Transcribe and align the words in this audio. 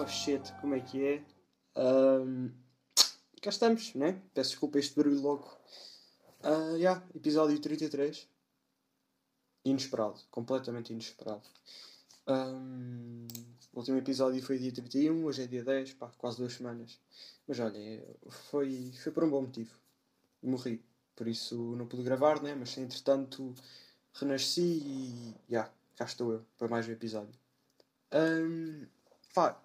Oh 0.00 0.06
shit, 0.06 0.50
como 0.62 0.74
é 0.74 0.80
que 0.80 1.04
é? 1.04 1.24
Um, 1.76 2.50
cá 3.42 3.50
estamos, 3.50 3.94
né? 3.94 4.22
Peço 4.32 4.52
desculpa 4.52 4.78
este 4.78 4.96
barulho 4.96 5.20
louco. 5.20 5.60
Uh, 6.42 6.76
yeah, 6.76 7.06
episódio 7.14 7.60
33. 7.60 8.26
Inesperado, 9.62 10.18
completamente 10.30 10.90
inesperado. 10.94 11.42
Um, 12.26 13.26
o 13.74 13.78
último 13.78 13.98
episódio 13.98 14.42
foi 14.42 14.58
dia 14.58 14.72
31, 14.72 15.22
hoje 15.22 15.42
é 15.42 15.46
dia 15.46 15.62
10, 15.62 15.92
pá, 15.92 16.10
quase 16.16 16.38
duas 16.38 16.54
semanas. 16.54 16.98
Mas 17.46 17.60
olha, 17.60 18.02
foi, 18.50 18.94
foi 19.02 19.12
por 19.12 19.24
um 19.24 19.28
bom 19.28 19.42
motivo. 19.42 19.76
Morri, 20.42 20.82
por 21.14 21.28
isso 21.28 21.76
não 21.76 21.86
pude 21.86 22.02
gravar, 22.04 22.40
né? 22.42 22.54
Mas 22.54 22.78
entretanto 22.78 23.54
renasci 24.14 24.62
e 24.62 25.34
yeah, 25.50 25.70
cá 25.94 26.06
estou 26.06 26.32
eu 26.32 26.46
para 26.56 26.68
mais 26.68 26.88
um 26.88 26.92
episódio. 26.92 27.38
Um, 28.14 28.86
pá, 29.34 29.62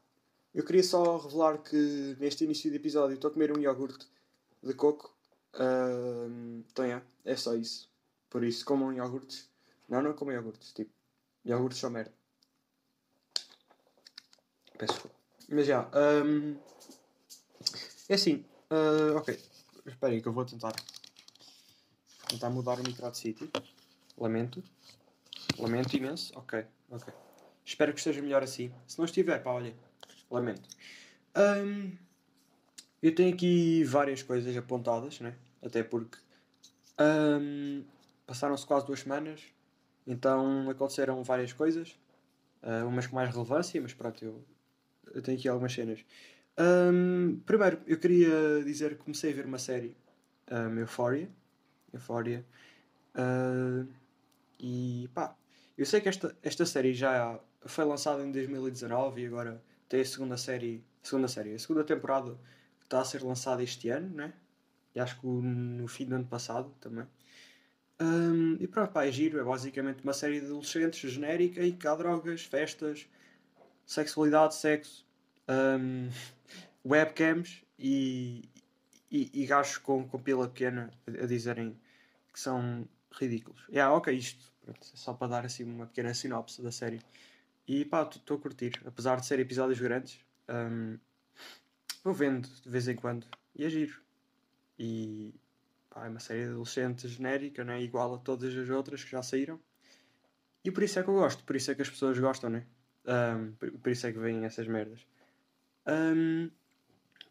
eu 0.55 0.63
queria 0.63 0.83
só 0.83 1.17
revelar 1.17 1.57
que 1.57 2.15
neste 2.17 2.45
início 2.45 2.71
de 2.71 2.77
episódio 2.77 3.15
estou 3.15 3.29
a 3.29 3.33
comer 3.33 3.55
um 3.55 3.61
iogurte 3.61 4.07
de 4.63 4.73
coco. 4.73 5.13
Um, 5.53 6.63
então, 6.71 6.85
é, 6.85 7.01
é 7.25 7.35
só 7.35 7.53
isso. 7.55 7.89
Por 8.29 8.41
isso, 8.41 8.63
comam 8.65 8.93
iogurtes. 8.93 9.49
Não, 9.89 10.01
não 10.01 10.13
comam 10.13 10.33
iogurtes. 10.33 10.71
Tipo, 10.71 10.91
iogurtes 11.43 11.77
são 11.77 11.89
merda. 11.89 12.13
Peço 14.77 14.93
desculpa. 14.93 15.15
Mas 15.49 15.67
já. 15.67 15.89
Um, 15.93 16.57
é 18.07 18.13
assim. 18.13 18.45
Uh, 18.71 19.17
ok. 19.17 19.37
Espera 19.85 20.13
aí 20.13 20.21
que 20.21 20.27
eu 20.27 20.33
vou 20.33 20.45
tentar. 20.45 20.73
Vou 22.19 22.27
tentar 22.29 22.49
mudar 22.49 22.79
o 22.79 22.83
micro 22.83 23.11
de 23.11 23.17
sítio. 23.17 23.49
Lamento. 24.17 24.63
Lamento 25.59 25.97
imenso. 25.97 26.31
Ok. 26.37 26.65
Ok. 26.89 27.13
Espero 27.65 27.91
que 27.91 27.99
esteja 27.99 28.21
melhor 28.21 28.41
assim. 28.41 28.73
Se 28.87 28.97
não 28.97 29.05
estiver, 29.05 29.43
pá, 29.43 29.51
olha, 29.51 29.75
lamento. 30.29 30.67
Um, 31.35 31.91
eu 33.01 33.13
tenho 33.13 33.33
aqui 33.33 33.83
várias 33.83 34.23
coisas 34.23 34.55
apontadas, 34.55 35.19
né? 35.19 35.35
Até 35.61 35.83
porque 35.83 36.17
um, 36.99 37.83
passaram-se 38.25 38.65
quase 38.65 38.85
duas 38.85 39.01
semanas, 39.01 39.41
então 40.07 40.69
aconteceram 40.69 41.23
várias 41.23 41.53
coisas, 41.53 41.99
uh, 42.63 42.87
umas 42.87 43.07
com 43.07 43.15
mais 43.15 43.29
relevância, 43.29 43.81
mas 43.81 43.93
pronto, 43.93 44.23
eu, 44.23 44.43
eu 45.13 45.21
tenho 45.21 45.37
aqui 45.37 45.47
algumas 45.47 45.73
cenas. 45.73 46.03
Um, 46.57 47.41
primeiro, 47.45 47.81
eu 47.85 47.99
queria 47.99 48.63
dizer 48.63 48.91
que 48.97 49.03
comecei 49.03 49.31
a 49.31 49.35
ver 49.35 49.45
uma 49.45 49.59
série, 49.59 49.95
um, 50.49 50.79
Euphoria. 50.79 51.29
Euphoria. 51.93 52.45
Uh, 53.15 53.87
e 54.59 55.09
pá, 55.13 55.35
eu 55.77 55.85
sei 55.85 56.01
que 56.01 56.09
esta, 56.09 56.35
esta 56.41 56.65
série 56.65 56.93
já 56.93 57.39
foi 57.65 57.85
lançada 57.85 58.23
em 58.23 58.31
2019 58.31 59.21
e 59.21 59.25
agora 59.25 59.61
tem 59.87 60.01
a 60.01 60.05
segunda 60.05 60.37
série, 60.37 60.83
segunda 61.01 61.27
série, 61.27 61.53
a 61.53 61.59
segunda 61.59 61.83
temporada 61.83 62.37
que 62.79 62.85
está 62.85 63.01
a 63.01 63.05
ser 63.05 63.23
lançada 63.23 63.63
este 63.63 63.89
ano, 63.89 64.09
né? 64.15 64.33
E 64.93 64.99
acho 64.99 65.19
que 65.19 65.27
no 65.27 65.87
fim 65.87 66.05
do 66.05 66.15
ano 66.15 66.25
passado 66.25 66.73
também. 66.79 67.05
Um, 67.99 68.57
e 68.59 68.67
pronto, 68.67 68.91
pá, 68.91 69.05
é 69.05 69.11
giro, 69.11 69.39
é 69.39 69.43
basicamente 69.43 70.03
uma 70.03 70.13
série 70.13 70.39
de 70.39 70.47
adolescentes 70.47 71.11
genérica 71.11 71.61
e 71.61 71.71
que 71.71 71.87
há 71.87 71.95
drogas, 71.95 72.43
festas, 72.43 73.07
sexualidade, 73.85 74.55
sexo, 74.55 75.05
um, 75.47 76.09
webcams 76.85 77.63
e, 77.79 78.49
e, 79.09 79.29
e 79.33 79.45
gajos 79.45 79.77
com, 79.77 80.07
com 80.07 80.19
pila 80.19 80.47
pequena 80.47 80.91
a, 81.07 81.25
dizerem 81.25 81.77
que 82.33 82.39
são 82.39 82.87
ridículos. 83.11 83.65
É, 83.69 83.75
yeah, 83.75 83.95
ok, 83.95 84.13
isto 84.13 84.51
pronto, 84.61 84.79
é 84.81 84.97
só 84.97 85.13
para 85.13 85.27
dar 85.27 85.45
assim 85.45 85.63
uma 85.63 85.85
pequena 85.85 86.13
sinopse 86.13 86.61
da 86.61 86.71
série. 86.71 86.99
E 87.67 87.83
pá, 87.85 88.03
estou 88.03 88.37
a 88.37 88.39
curtir. 88.39 88.81
Apesar 88.85 89.19
de 89.19 89.25
ser 89.25 89.39
episódios 89.39 89.79
grandes, 89.79 90.19
um, 90.49 90.97
vou 92.03 92.13
vendo 92.13 92.47
de 92.47 92.69
vez 92.69 92.87
em 92.87 92.95
quando. 92.95 93.27
E 93.55 93.65
é 93.65 93.69
giro. 93.69 94.01
E 94.77 95.33
pá, 95.89 96.05
é 96.05 96.09
uma 96.09 96.19
série 96.19 96.43
de 96.43 96.49
adolescentes 96.49 97.11
genérica, 97.11 97.63
né? 97.63 97.81
igual 97.81 98.13
a 98.13 98.17
todas 98.19 98.55
as 98.55 98.69
outras 98.69 99.03
que 99.03 99.11
já 99.11 99.23
saíram. 99.23 99.59
E 100.63 100.71
por 100.71 100.83
isso 100.83 100.99
é 100.99 101.03
que 101.03 101.09
eu 101.09 101.13
gosto. 101.15 101.43
Por 101.43 101.55
isso 101.55 101.71
é 101.71 101.75
que 101.75 101.81
as 101.81 101.89
pessoas 101.89 102.17
gostam, 102.19 102.49
né? 102.49 102.65
Um, 103.05 103.51
por, 103.53 103.71
por, 103.71 103.91
isso 103.91 104.07
é 104.07 104.11
que 104.11 104.17
vêm 104.17 104.45
essas 104.45 104.67
merdas. 104.67 105.05
Um, 105.85 106.49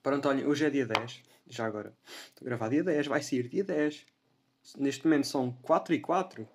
pronto, 0.03 0.29
olha, 0.29 0.49
hoje 0.49 0.65
é 0.65 0.71
dia 0.71 0.87
10. 0.87 1.23
Já 1.49 1.67
agora. 1.67 1.93
Estou 2.29 2.47
a 2.47 2.49
gravar 2.49 2.69
dia 2.69 2.85
10. 2.85 3.07
Vai 3.09 3.23
sair 3.23 3.49
dia 3.49 3.65
10. 3.65 4.07
Neste 4.79 5.05
momento 5.05 5.27
são 5.27 5.53
4 5.63 5.95
e 5.95 6.01
4. 6.01 6.49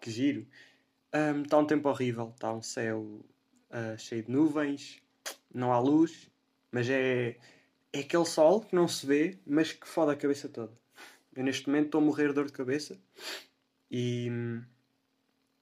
Que 0.00 0.10
giro. 0.10 0.46
Está 1.14 1.58
um, 1.58 1.64
tempo 1.64 1.88
horrível, 1.88 2.32
está 2.34 2.52
um 2.52 2.60
céu 2.60 3.24
uh, 3.70 3.96
cheio 3.96 4.24
de 4.24 4.32
nuvens, 4.32 5.00
não 5.54 5.72
há 5.72 5.78
luz, 5.78 6.28
mas 6.72 6.90
é, 6.90 7.36
é 7.92 8.00
aquele 8.00 8.24
sol 8.24 8.62
que 8.62 8.74
não 8.74 8.88
se 8.88 9.06
vê, 9.06 9.38
mas 9.46 9.72
que 9.72 9.86
foda 9.86 10.10
a 10.10 10.16
cabeça 10.16 10.48
toda. 10.48 10.76
Eu 11.36 11.44
neste 11.44 11.68
momento 11.68 11.86
estou 11.86 12.00
a 12.00 12.04
morrer 12.04 12.28
de 12.28 12.34
dor 12.34 12.46
de 12.46 12.52
cabeça 12.52 12.98
e. 13.88 14.28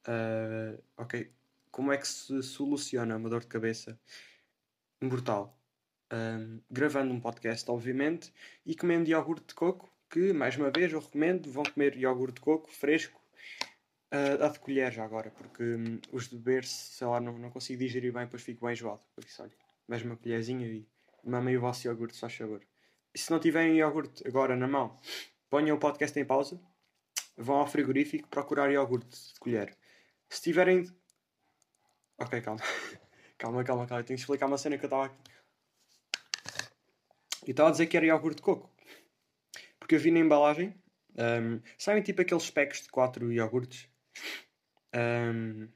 Uh, 0.08 0.82
ok, 0.96 1.30
como 1.70 1.92
é 1.92 1.98
que 1.98 2.08
se 2.08 2.42
soluciona 2.42 3.16
uma 3.18 3.28
dor 3.28 3.40
de 3.40 3.46
cabeça 3.46 4.00
brutal? 5.02 5.58
Um, 6.10 6.60
gravando 6.70 7.12
um 7.12 7.20
podcast, 7.20 7.70
obviamente, 7.70 8.32
e 8.64 8.74
comendo 8.74 9.08
iogurte 9.08 9.48
de 9.48 9.54
coco, 9.54 9.92
que 10.08 10.32
mais 10.32 10.56
uma 10.56 10.70
vez 10.70 10.92
eu 10.92 11.00
recomendo. 11.00 11.50
Vão 11.50 11.62
comer 11.62 11.96
iogurte 11.96 12.36
de 12.36 12.40
coco 12.40 12.70
fresco 12.70 13.21
Uh, 14.12 14.52
de 14.52 14.58
colher 14.58 14.92
já 14.92 15.04
agora, 15.04 15.30
porque 15.30 15.62
um, 15.62 15.98
os 16.12 16.28
de 16.28 16.36
beber, 16.36 16.64
sei 16.66 17.06
lá, 17.06 17.18
não, 17.18 17.38
não 17.38 17.50
consigo 17.50 17.78
digerir 17.78 18.12
bem, 18.12 18.24
depois 18.24 18.42
fico 18.42 18.66
bem 18.66 18.74
enjoado. 18.74 19.00
Por 19.14 19.24
isso, 19.24 19.42
olha, 19.42 19.52
mais 19.88 20.02
uma 20.02 20.16
colherzinha 20.16 20.66
e 20.66 20.86
mamem 21.24 21.56
o 21.56 21.60
vosso 21.62 21.86
iogurte, 21.86 22.16
só 22.16 22.28
favor. 22.28 22.60
E 23.14 23.18
se 23.18 23.30
não 23.30 23.38
tiverem 23.38 23.76
iogurte 23.76 24.26
agora 24.26 24.54
na 24.54 24.68
mão, 24.68 24.96
ponham 25.48 25.76
o 25.76 25.80
podcast 25.80 26.18
em 26.18 26.26
pausa, 26.26 26.60
vão 27.36 27.56
ao 27.56 27.66
frigorífico 27.66 28.28
procurar 28.28 28.70
iogurte 28.70 29.32
de 29.32 29.40
colher. 29.40 29.76
Se 30.28 30.42
tiverem. 30.42 30.86
Ok, 32.18 32.40
calma. 32.40 32.60
calma, 33.38 33.64
calma, 33.64 33.86
calma. 33.86 34.00
Eu 34.00 34.04
tenho 34.04 34.16
que 34.16 34.22
explicar 34.22 34.46
uma 34.46 34.58
cena 34.58 34.78
que 34.78 34.84
eu 34.84 34.88
estava 34.88 35.06
aqui. 35.06 35.30
Eu 37.46 37.50
estava 37.50 37.68
a 37.68 37.72
dizer 37.72 37.86
que 37.86 37.96
era 37.96 38.06
iogurte 38.06 38.36
de 38.36 38.42
coco. 38.42 38.70
Porque 39.78 39.96
eu 39.96 40.00
vi 40.00 40.10
na 40.10 40.20
embalagem. 40.20 40.74
Um, 41.18 41.60
sabem 41.76 42.02
tipo 42.02 42.22
aqueles 42.22 42.50
packs 42.50 42.82
de 42.82 42.88
4 42.88 43.32
iogurtes? 43.32 43.91
Um, 44.94 45.68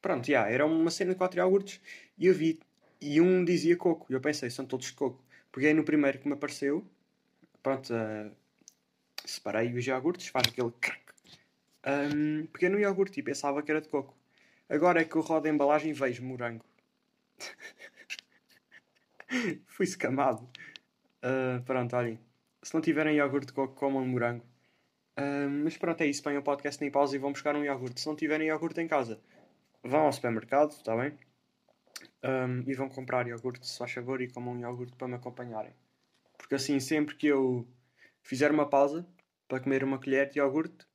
pronto, 0.00 0.28
yeah, 0.28 0.50
era 0.50 0.66
uma 0.66 0.90
cena 0.90 1.12
de 1.12 1.18
quatro 1.18 1.38
iogurtes 1.38 1.80
e 2.18 2.26
eu 2.26 2.34
vi. 2.34 2.60
E 3.00 3.20
um 3.20 3.44
dizia 3.44 3.76
coco. 3.76 4.06
E 4.10 4.14
eu 4.14 4.20
pensei, 4.20 4.50
são 4.50 4.64
todos 4.64 4.86
de 4.86 4.94
coco. 4.94 5.22
Peguei 5.50 5.74
no 5.74 5.84
primeiro 5.84 6.18
que 6.18 6.28
me 6.28 6.34
apareceu. 6.34 6.84
Pronto, 7.62 7.92
uh, 7.92 8.32
separei 9.24 9.72
os 9.72 9.86
iogurtes, 9.86 10.28
faz 10.28 10.46
aquele 10.48 10.72
crack. 10.80 11.00
Um, 11.84 12.46
peguei 12.46 12.68
no 12.68 12.78
iogurte 12.78 13.20
e 13.20 13.22
pensava 13.22 13.62
que 13.62 13.70
era 13.70 13.80
de 13.80 13.88
coco. 13.88 14.16
Agora 14.68 15.00
é 15.00 15.04
que 15.04 15.16
eu 15.16 15.20
rodo 15.20 15.48
a 15.48 15.50
embalagem 15.50 15.90
e 15.90 15.94
vejo 15.94 16.24
morango. 16.24 16.64
Fui 19.66 19.84
escamado. 19.84 20.48
Uh, 21.22 21.62
pronto, 21.64 21.94
olhem. 21.96 22.18
Se 22.62 22.74
não 22.74 22.80
tiverem 22.80 23.16
iogurte 23.16 23.48
de 23.48 23.52
coco, 23.52 23.74
comam 23.74 24.06
morango 24.06 24.44
mas 25.64 25.76
pronto, 25.76 26.00
é 26.00 26.06
isso. 26.06 26.22
Põem 26.22 26.38
o 26.38 26.42
podcast 26.42 26.82
em 26.84 26.90
pausa 26.90 27.16
e 27.16 27.18
vão 27.18 27.32
buscar 27.32 27.54
um 27.54 27.64
iogurte. 27.64 28.00
Se 28.00 28.06
não 28.06 28.16
tiverem 28.16 28.48
iogurte 28.48 28.80
em 28.80 28.88
casa, 28.88 29.20
vão 29.82 30.02
ao 30.02 30.12
supermercado, 30.12 30.70
está 30.70 30.96
bem? 30.96 31.18
Um, 32.24 32.62
e 32.70 32.74
vão 32.74 32.88
comprar 32.88 33.26
iogurte, 33.26 33.66
se 33.66 33.78
faz 33.78 33.92
favor, 33.92 34.20
e 34.20 34.30
comam 34.30 34.54
um 34.54 34.60
iogurte 34.60 34.96
para 34.96 35.08
me 35.08 35.14
acompanharem. 35.14 35.74
Porque 36.38 36.54
assim, 36.54 36.80
sempre 36.80 37.14
que 37.16 37.26
eu 37.26 37.66
fizer 38.22 38.50
uma 38.50 38.68
pausa 38.68 39.06
para 39.48 39.60
comer 39.60 39.84
uma 39.84 39.98
colher 39.98 40.30
de 40.30 40.38
iogurte, 40.38 40.86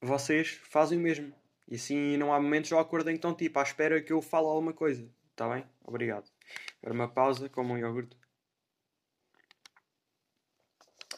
vocês 0.00 0.50
fazem 0.64 0.98
o 0.98 1.00
mesmo. 1.02 1.34
E 1.68 1.74
assim 1.74 2.16
não 2.16 2.32
há 2.32 2.40
momentos 2.40 2.70
de 2.70 2.76
acordo 2.76 3.10
em 3.10 3.14
que 3.14 3.18
estão 3.18 3.34
tipo 3.34 3.58
à 3.58 3.62
espera 3.62 4.00
que 4.00 4.12
eu 4.12 4.22
fale 4.22 4.46
alguma 4.46 4.72
coisa. 4.72 5.08
Está 5.30 5.48
bem? 5.48 5.64
Obrigado. 5.84 6.30
Agora 6.80 6.94
uma 6.94 7.08
pausa, 7.08 7.48
como 7.48 7.74
um 7.74 7.78
iogurte. 7.78 8.16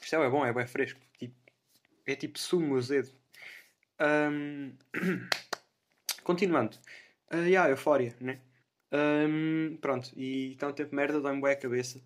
Isto 0.01 0.17
é 0.17 0.31
bom, 0.31 0.45
é 0.45 0.53
bem 0.53 0.67
fresco. 0.67 1.01
É 2.09 2.17
tipo 2.17 2.39
sumo 2.39 2.75
azedo. 2.79 3.11
Um, 4.01 4.73
continuando. 6.25 6.79
Uh, 7.31 7.45
yeah, 7.45 7.69
eufória, 7.69 8.17
né? 8.19 8.41
Um, 8.91 9.77
pronto, 9.77 10.11
e 10.17 10.55
então 10.55 10.73
tempo 10.73 10.97
merda, 10.97 11.21
dói-me 11.21 11.43
bem 11.43 11.53
a 11.53 11.57
cabeça. 11.57 12.01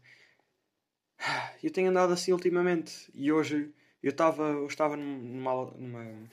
Eu 1.63 1.71
tenho 1.71 1.91
andado 1.91 2.13
assim 2.13 2.33
ultimamente 2.33 3.09
e 3.15 3.31
hoje 3.31 3.73
eu 4.03 4.11
estava 4.11 4.43
eu 4.43 4.67
estava 4.67 4.97
numa, 4.97 5.71
numa. 5.77 6.29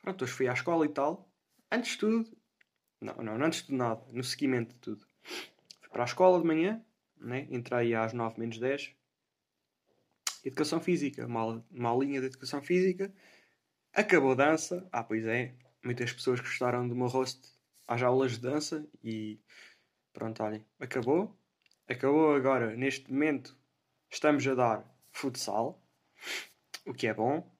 Pronto, 0.00 0.24
hoje 0.24 0.32
fui 0.32 0.48
à 0.48 0.54
escola 0.54 0.86
e 0.86 0.88
tal. 0.88 1.30
Antes 1.70 1.92
de 1.92 1.98
tudo, 1.98 2.30
não, 2.98 3.14
não, 3.16 3.44
antes 3.44 3.66
de 3.66 3.74
nada, 3.74 4.02
no 4.10 4.24
seguimento 4.24 4.72
de 4.72 4.80
tudo. 4.80 5.06
Fui 5.22 5.90
para 5.90 6.04
a 6.04 6.06
escola 6.06 6.40
de 6.40 6.46
manhã, 6.46 6.82
né? 7.18 7.46
entrei 7.50 7.94
às 7.94 8.14
9 8.14 8.40
menos 8.40 8.58
10 8.58 8.94
Educação 10.44 10.80
Física, 10.80 11.26
uma, 11.26 11.64
uma 11.70 11.88
aulinha 11.90 12.20
de 12.20 12.26
Educação 12.26 12.62
Física. 12.62 13.12
Acabou 13.92 14.32
a 14.32 14.36
dança. 14.36 14.88
Ah, 14.92 15.04
pois 15.04 15.24
é. 15.26 15.54
Muitas 15.84 16.12
pessoas 16.12 16.40
gostaram 16.40 16.86
do 16.86 16.94
meu 16.94 17.06
rosto 17.06 17.48
às 17.86 18.02
aulas 18.02 18.32
de 18.32 18.40
dança 18.40 18.86
e 19.02 19.40
Pronto, 20.12 20.42
olhem, 20.42 20.64
acabou. 20.78 21.36
Acabou 21.88 22.34
agora, 22.34 22.76
neste 22.76 23.10
momento, 23.12 23.56
estamos 24.10 24.46
a 24.46 24.54
dar 24.54 24.96
futsal, 25.12 25.82
o 26.86 26.92
que 26.94 27.06
é 27.06 27.14
bom, 27.14 27.50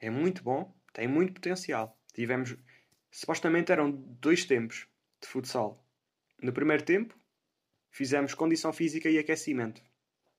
é 0.00 0.10
muito 0.10 0.42
bom, 0.42 0.74
tem 0.92 1.06
muito 1.06 1.34
potencial. 1.34 1.96
Tivemos, 2.12 2.56
supostamente 3.10 3.70
eram 3.70 3.90
dois 3.90 4.44
tempos 4.44 4.88
de 5.20 5.28
futsal. 5.28 5.84
No 6.42 6.52
primeiro 6.52 6.84
tempo, 6.84 7.14
fizemos 7.90 8.34
condição 8.34 8.72
física 8.72 9.08
e 9.08 9.18
aquecimento. 9.18 9.82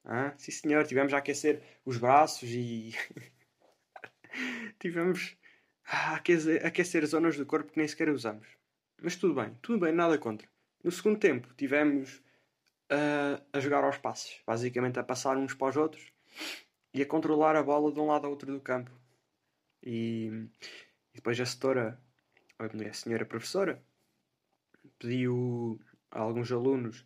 Ah, 0.03 0.33
sim 0.37 0.51
senhor, 0.51 0.85
tivemos 0.85 1.13
a 1.13 1.17
aquecer 1.17 1.61
os 1.85 1.97
braços 1.97 2.49
e 2.49 2.91
tivemos 4.79 5.37
a 5.85 6.15
aquecer, 6.15 6.65
aquecer 6.65 7.05
zonas 7.05 7.37
do 7.37 7.45
corpo 7.45 7.71
que 7.71 7.77
nem 7.77 7.87
sequer 7.87 8.09
usamos. 8.09 8.47
Mas 9.01 9.15
tudo 9.15 9.35
bem, 9.35 9.55
tudo 9.61 9.79
bem, 9.79 9.93
nada 9.93 10.17
contra. 10.17 10.47
No 10.83 10.91
segundo 10.91 11.19
tempo, 11.19 11.53
tivemos 11.55 12.17
uh, 12.91 13.41
a 13.53 13.59
jogar 13.59 13.83
aos 13.83 13.97
passos, 13.97 14.41
basicamente 14.45 14.99
a 14.99 15.03
passar 15.03 15.37
uns 15.37 15.53
para 15.53 15.69
os 15.69 15.77
outros 15.77 16.11
e 16.93 17.01
a 17.01 17.05
controlar 17.05 17.55
a 17.55 17.63
bola 17.63 17.91
de 17.91 17.99
um 17.99 18.07
lado 18.07 18.25
ao 18.25 18.31
outro 18.31 18.51
do 18.51 18.59
campo. 18.59 18.91
E, 19.83 20.47
e 21.13 21.15
depois 21.15 21.39
a 21.39 21.45
setora, 21.45 21.99
a 22.59 22.93
senhora 22.93 23.25
professora, 23.25 23.83
pediu 24.99 25.79
a 26.11 26.19
alguns 26.19 26.51
alunos 26.51 27.05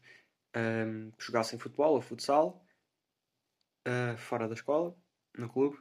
um, 0.55 1.11
que 1.11 1.25
jogassem 1.25 1.59
futebol 1.59 1.95
ou 1.95 2.01
futsal 2.01 2.64
uh, 3.87 4.17
fora 4.17 4.47
da 4.47 4.53
escola, 4.53 4.95
no 5.37 5.49
clube, 5.49 5.77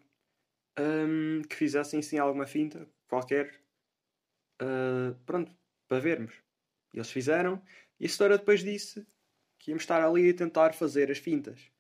um, 0.79 1.43
que 1.43 1.57
fizessem 1.57 2.03
sim 2.03 2.19
alguma 2.19 2.47
finta 2.47 2.89
qualquer, 3.09 3.61
uh, 4.63 5.15
pronto, 5.25 5.55
para 5.89 6.01
vermos. 6.01 6.35
E 6.93 6.99
eles 6.99 7.11
fizeram, 7.11 7.63
e 7.99 8.07
a 8.07 8.09
setora 8.09 8.39
depois 8.39 8.63
disse 8.63 9.07
que 9.59 9.71
íamos 9.71 9.83
estar 9.83 10.03
ali 10.03 10.31
a 10.31 10.35
tentar 10.35 10.75
fazer 10.75 11.11
as 11.11 11.19
fintas. 11.19 11.71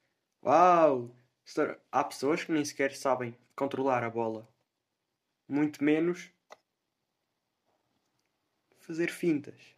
Uau! 0.42 1.14
Há 1.92 2.04
pessoas 2.04 2.42
que 2.42 2.52
nem 2.52 2.64
sequer 2.64 2.94
sabem 2.94 3.36
controlar 3.54 4.02
a 4.02 4.10
bola. 4.10 4.48
Muito 5.46 5.84
menos 5.84 6.32
fazer 8.78 9.10
fintas. 9.10 9.74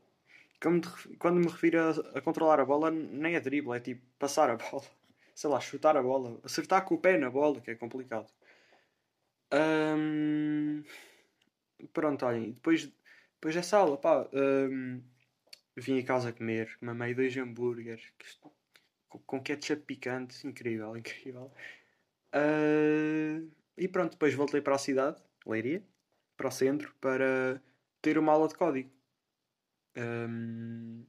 Quando 0.61 1.37
me 1.37 1.49
refiro 1.49 1.81
a, 1.81 2.19
a, 2.19 2.21
controlar 2.21 2.61
a 2.61 2.65
bola, 2.65 2.91
nem 2.91 3.35
é 3.35 3.41
dribble, 3.41 3.77
é 3.77 3.81
tipo 3.81 4.03
passar 4.19 4.51
a 4.51 4.57
bola. 4.71 4.85
Sei 5.37 5.51
lá, 5.51 5.61
chutar 5.61 5.97
a 5.97 6.03
bola. 6.03 6.41
Acertar 6.43 6.85
com 6.87 6.95
o 6.97 6.99
pé 6.99 7.19
na 7.19 7.31
bola, 7.31 7.61
que 7.61 7.71
é 7.71 7.75
complicado. 7.77 8.33
Um... 9.53 10.83
Pronto, 11.93 12.25
olhem. 12.27 12.53
Depois, 12.53 12.91
depois 13.35 13.55
dessa 13.55 13.77
aula, 13.79 13.99
pá. 13.99 14.29
Um... 14.33 15.03
Vim 15.79 15.99
a 15.99 16.05
casa 16.05 16.33
comer, 16.33 16.75
mamei 16.81 17.15
dois 17.15 17.37
hambúrgueres 17.37 18.11
com, 19.11 19.19
com 19.19 19.43
ketchup 19.43 19.83
picante, 19.83 20.47
incrível, 20.47 20.97
incrível. 20.97 21.53
Uh, 22.35 23.47
e 23.77 23.87
pronto, 23.87 24.13
depois 24.13 24.33
voltei 24.35 24.63
para 24.63 24.77
a 24.77 24.79
cidade, 24.79 25.23
Leiria, 25.47 25.85
para 26.35 26.49
o 26.49 26.51
centro, 26.51 26.95
para 26.99 27.63
ter 28.01 28.17
uma 28.17 28.33
aula 28.33 28.49
de 28.49 28.55
código. 28.55 28.91
Um, 29.99 31.05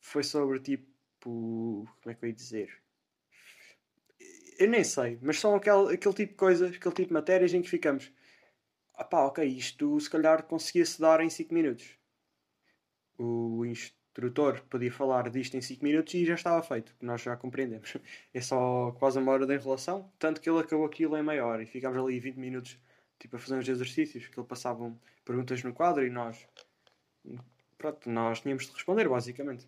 foi 0.00 0.22
sobre 0.22 0.60
tipo. 0.60 0.86
Como 1.20 2.12
é 2.12 2.14
que 2.14 2.24
eu 2.24 2.28
ia 2.28 2.34
dizer? 2.34 2.85
Eu 4.58 4.68
nem 4.68 4.84
sei, 4.84 5.18
mas 5.22 5.38
são 5.38 5.54
aquele, 5.54 5.94
aquele 5.94 6.14
tipo 6.14 6.32
de 6.32 6.38
coisas, 6.38 6.74
aquele 6.74 6.94
tipo 6.94 7.08
de 7.08 7.12
matérias 7.12 7.52
em 7.52 7.62
que 7.62 7.68
ficamos. 7.68 8.10
Ah 8.94 9.04
pá, 9.04 9.24
ok, 9.24 9.44
isto 9.44 9.98
se 10.00 10.08
calhar 10.10 10.42
conseguia-se 10.44 11.00
dar 11.00 11.20
em 11.20 11.28
5 11.30 11.52
minutos. 11.52 11.96
O 13.18 13.64
instrutor 13.64 14.62
podia 14.70 14.90
falar 14.92 15.28
disto 15.30 15.56
em 15.56 15.60
5 15.62 15.84
minutos 15.84 16.14
e 16.14 16.24
já 16.24 16.34
estava 16.34 16.62
feito, 16.62 16.94
nós 17.00 17.20
já 17.22 17.36
compreendemos. 17.36 17.96
É 18.32 18.40
só 18.40 18.92
quase 18.98 19.18
uma 19.18 19.32
hora 19.32 19.46
de 19.46 19.54
enrolação, 19.54 20.10
tanto 20.18 20.40
que 20.40 20.48
ele 20.48 20.60
acabou 20.60 20.86
aquilo 20.86 21.16
em 21.16 21.22
meia 21.22 21.44
hora 21.44 21.62
e 21.62 21.66
ficámos 21.66 21.98
ali 21.98 22.18
20 22.20 22.36
minutos 22.36 22.78
tipo, 23.18 23.36
a 23.36 23.38
fazer 23.38 23.56
uns 23.56 23.68
exercícios, 23.68 24.28
que 24.28 24.38
ele 24.38 24.46
passavam 24.46 24.98
perguntas 25.24 25.62
no 25.62 25.72
quadro 25.72 26.06
e 26.06 26.10
nós 26.10 26.46
pronto, 27.78 28.08
nós 28.10 28.40
tínhamos 28.40 28.66
de 28.66 28.72
responder 28.72 29.08
basicamente. 29.08 29.66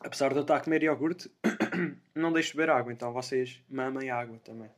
Apesar 0.00 0.30
de 0.30 0.36
eu 0.36 0.42
estar 0.42 0.56
a 0.56 0.60
comer 0.60 0.82
iogurte, 0.82 1.30
não 2.14 2.32
deixo 2.32 2.56
beber 2.56 2.70
água, 2.70 2.92
então 2.92 3.12
vocês 3.12 3.62
mamem 3.68 4.10
água 4.10 4.38
também. 4.38 4.70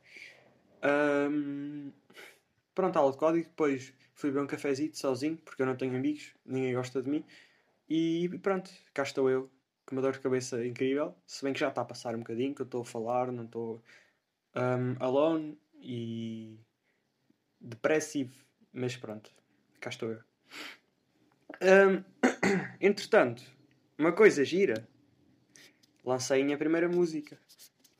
Um, 0.83 1.91
pronto, 2.73 2.97
aula 2.97 3.11
de 3.11 3.17
código, 3.17 3.47
depois 3.47 3.93
fui 4.13 4.29
beber 4.29 4.43
um 4.43 4.47
cafezinho 4.47 4.93
sozinho, 4.95 5.37
porque 5.37 5.61
eu 5.61 5.65
não 5.65 5.75
tenho 5.75 5.95
amigos, 5.95 6.33
ninguém 6.45 6.73
gosta 6.73 7.01
de 7.01 7.09
mim. 7.09 7.23
E 7.89 8.29
pronto, 8.41 8.69
cá 8.93 9.03
estou 9.03 9.29
eu, 9.29 9.49
com 9.85 9.95
uma 9.95 10.01
dor 10.01 10.13
de 10.13 10.19
cabeça 10.19 10.65
incrível. 10.65 11.15
Se 11.25 11.43
bem 11.43 11.53
que 11.53 11.59
já 11.59 11.69
está 11.69 11.81
a 11.81 11.85
passar 11.85 12.15
um 12.15 12.19
bocadinho, 12.19 12.53
que 12.53 12.61
eu 12.61 12.65
estou 12.65 12.81
a 12.81 12.85
falar, 12.85 13.31
não 13.31 13.45
estou 13.45 13.81
um, 14.55 14.95
alone 14.99 15.57
e 15.79 16.59
depressivo, 17.59 18.33
mas 18.73 18.97
pronto, 18.97 19.31
cá 19.79 19.89
estou 19.89 20.09
eu. 20.09 20.21
Um, 21.61 22.03
entretanto, 22.81 23.43
uma 23.97 24.11
coisa 24.11 24.43
gira, 24.43 24.87
lancei 26.07 26.41
a 26.41 26.45
minha 26.45 26.57
primeira 26.57 26.87
música. 26.87 27.37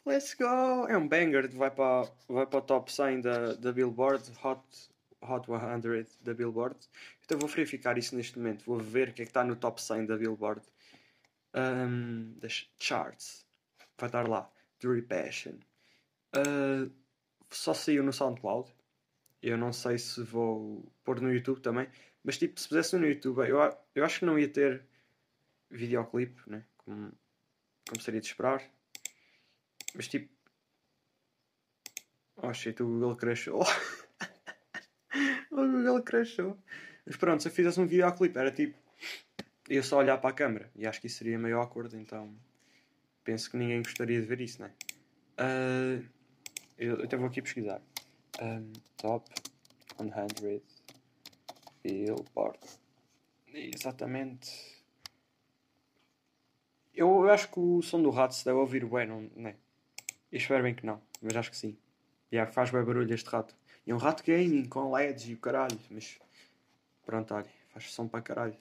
Let's 0.06 0.33
go! 0.33 0.88
É 0.88 0.98
um 0.98 1.06
banger, 1.06 1.50
vai 1.50 1.69
para, 1.69 2.09
vai 2.30 2.45
para 2.48 2.59
o 2.59 2.62
top 2.62 2.92
100 2.92 3.19
da, 3.21 3.54
da 3.56 3.74
Billboard, 3.74 4.31
Hot, 4.42 4.62
Hot 5.21 5.45
100 5.45 6.06
da 6.24 6.33
Billboard. 6.33 6.77
Então 7.25 7.38
vou 7.38 7.50
verificar 7.50 7.98
isso 7.98 8.15
neste 8.15 8.39
momento, 8.39 8.63
vou 8.65 8.80
ver 8.80 9.09
o 9.09 9.13
que 9.13 9.24
é 9.24 9.25
que 9.25 9.30
está 9.30 9.44
no 9.44 9.57
top 9.57 9.81
100 9.81 10.06
da 10.06 10.15
Billboard. 10.15 10.62
Um, 11.54 12.33
das 12.39 12.69
charts. 12.80 13.45
Vai 13.98 14.07
estar 14.07 14.27
lá. 14.27 14.50
The 14.80 15.01
Passion. 15.01 15.56
Uh, 16.36 16.89
só 17.50 17.74
saiu 17.74 18.04
no 18.04 18.13
SoundCloud. 18.13 18.71
Eu 19.42 19.57
não 19.57 19.74
sei 19.74 19.98
se 19.98 20.21
vou 20.24 20.89
pôr 21.04 21.19
no 21.19 21.33
YouTube 21.33 21.59
também. 21.62 21.89
Mas 22.24 22.38
tipo, 22.38 22.59
se 22.59 22.69
pusesse 22.69 22.95
no 22.98 23.07
YouTube, 23.07 23.39
eu, 23.39 23.57
eu 23.95 24.06
acho 24.06 24.19
que 24.19 24.25
não 24.25 24.38
ia 24.38 24.48
ter 24.48 24.86
videoclipe, 25.69 26.42
né? 26.48 26.63
Como, 26.77 27.12
como 27.88 28.01
seria 28.01 28.22
de 28.22 28.28
esperar. 28.28 28.63
Mas 29.95 30.07
tipo. 30.07 30.30
Oh 32.36 32.54
shit, 32.54 32.81
o 32.83 32.85
Google 32.85 33.16
crashou. 33.16 33.64
o 35.52 35.56
Google 35.56 36.04
crashou. 36.04 36.57
Mas 37.06 37.16
pronto, 37.16 37.42
se 37.42 37.50
eu 37.50 37.52
fizesse 37.52 37.80
um 37.80 37.88
videoclipe, 37.88 38.38
era 38.38 38.52
tipo. 38.52 38.78
ia 39.69 39.81
só 39.81 39.97
olhar 39.97 40.18
para 40.18 40.30
a 40.30 40.33
câmera. 40.33 40.69
E 40.76 40.85
acho 40.85 41.02
que 41.02 41.07
isso 41.07 41.18
seria 41.18 41.40
meio 41.40 41.62
acordo, 41.62 41.97
então. 41.97 42.35
Penso 43.23 43.50
que 43.50 43.57
ninguém 43.57 43.81
gostaria 43.81 44.21
de 44.21 44.28
ver 44.28 44.40
isso, 44.42 44.62
né? 44.62 44.71
Uh, 45.40 46.06
eu, 46.78 46.97
eu 46.97 47.04
até 47.06 47.18
vou 47.18 47.28
aqui 47.28 47.42
pesquisar. 47.42 47.81
Um, 48.42 48.71
top 48.97 49.30
100 49.97 50.62
Billboard. 51.83 52.59
Exatamente. 53.54 54.77
Eu, 56.97 57.09
eu 57.25 57.30
acho 57.30 57.47
que 57.51 57.59
o 57.59 57.80
som 57.83 58.01
do 58.01 58.09
rato 58.09 58.33
se 58.33 58.44
deve 58.44 58.57
ouvir 58.57 58.83
bem, 58.83 59.06
não, 59.06 59.47
é? 59.47 59.56
Espero 60.31 60.63
bem 60.63 60.73
que 60.73 60.83
não, 60.83 60.99
mas 61.21 61.35
acho 61.35 61.51
que 61.51 61.56
sim. 61.56 61.77
Yeah, 62.33 62.51
faz 62.51 62.71
bem 62.71 62.83
barulho 62.83 63.13
este 63.13 63.30
rato. 63.30 63.56
E 63.85 63.92
é 63.92 63.95
um 63.95 63.99
rato 63.99 64.23
gaming 64.23 64.66
com 64.66 64.92
LEDs 64.92 65.30
e 65.30 65.35
o 65.35 65.37
caralho, 65.37 65.80
mas 65.92 66.19
pronto, 67.06 67.35
olha, 67.35 67.47
faz 67.69 67.92
som 67.94 68.07
para 68.07 68.23
caralho. 68.23 68.57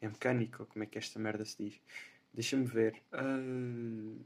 É 0.00 0.08
mecânico, 0.08 0.64
como 0.64 0.82
é 0.82 0.86
que 0.86 0.96
esta 0.96 1.18
merda 1.18 1.44
se 1.44 1.62
diz? 1.62 1.80
Deixa-me 2.32 2.64
ver. 2.64 3.02
Uh... 3.12 4.18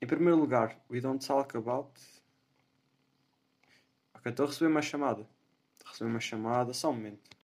Em 0.00 0.06
primeiro 0.06 0.38
lugar, 0.38 0.78
We 0.88 1.00
Don't 1.00 1.26
Talk 1.26 1.56
About. 1.56 1.90
Ok, 4.14 4.30
estou 4.30 4.46
a 4.46 4.48
receber 4.48 4.70
uma 4.70 4.82
chamada. 4.82 5.28
Estou 5.72 5.88
a 5.88 5.90
receber 5.90 6.10
uma 6.10 6.20
chamada, 6.20 6.72
só 6.72 6.90
um 6.90 6.94
momento. 6.94 7.41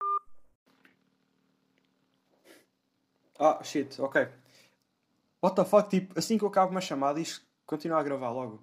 Ah, 3.38 3.62
shit, 3.62 4.00
ok. 4.00 4.28
What 5.42 5.54
the 5.56 5.64
fuck, 5.64 5.88
tipo, 5.88 6.18
assim 6.18 6.36
que 6.36 6.44
eu 6.44 6.48
acabo 6.48 6.72
uma 6.72 6.80
chamada, 6.80 7.20
isto 7.20 7.44
continua 7.64 8.00
a 8.00 8.02
gravar 8.02 8.30
logo. 8.30 8.62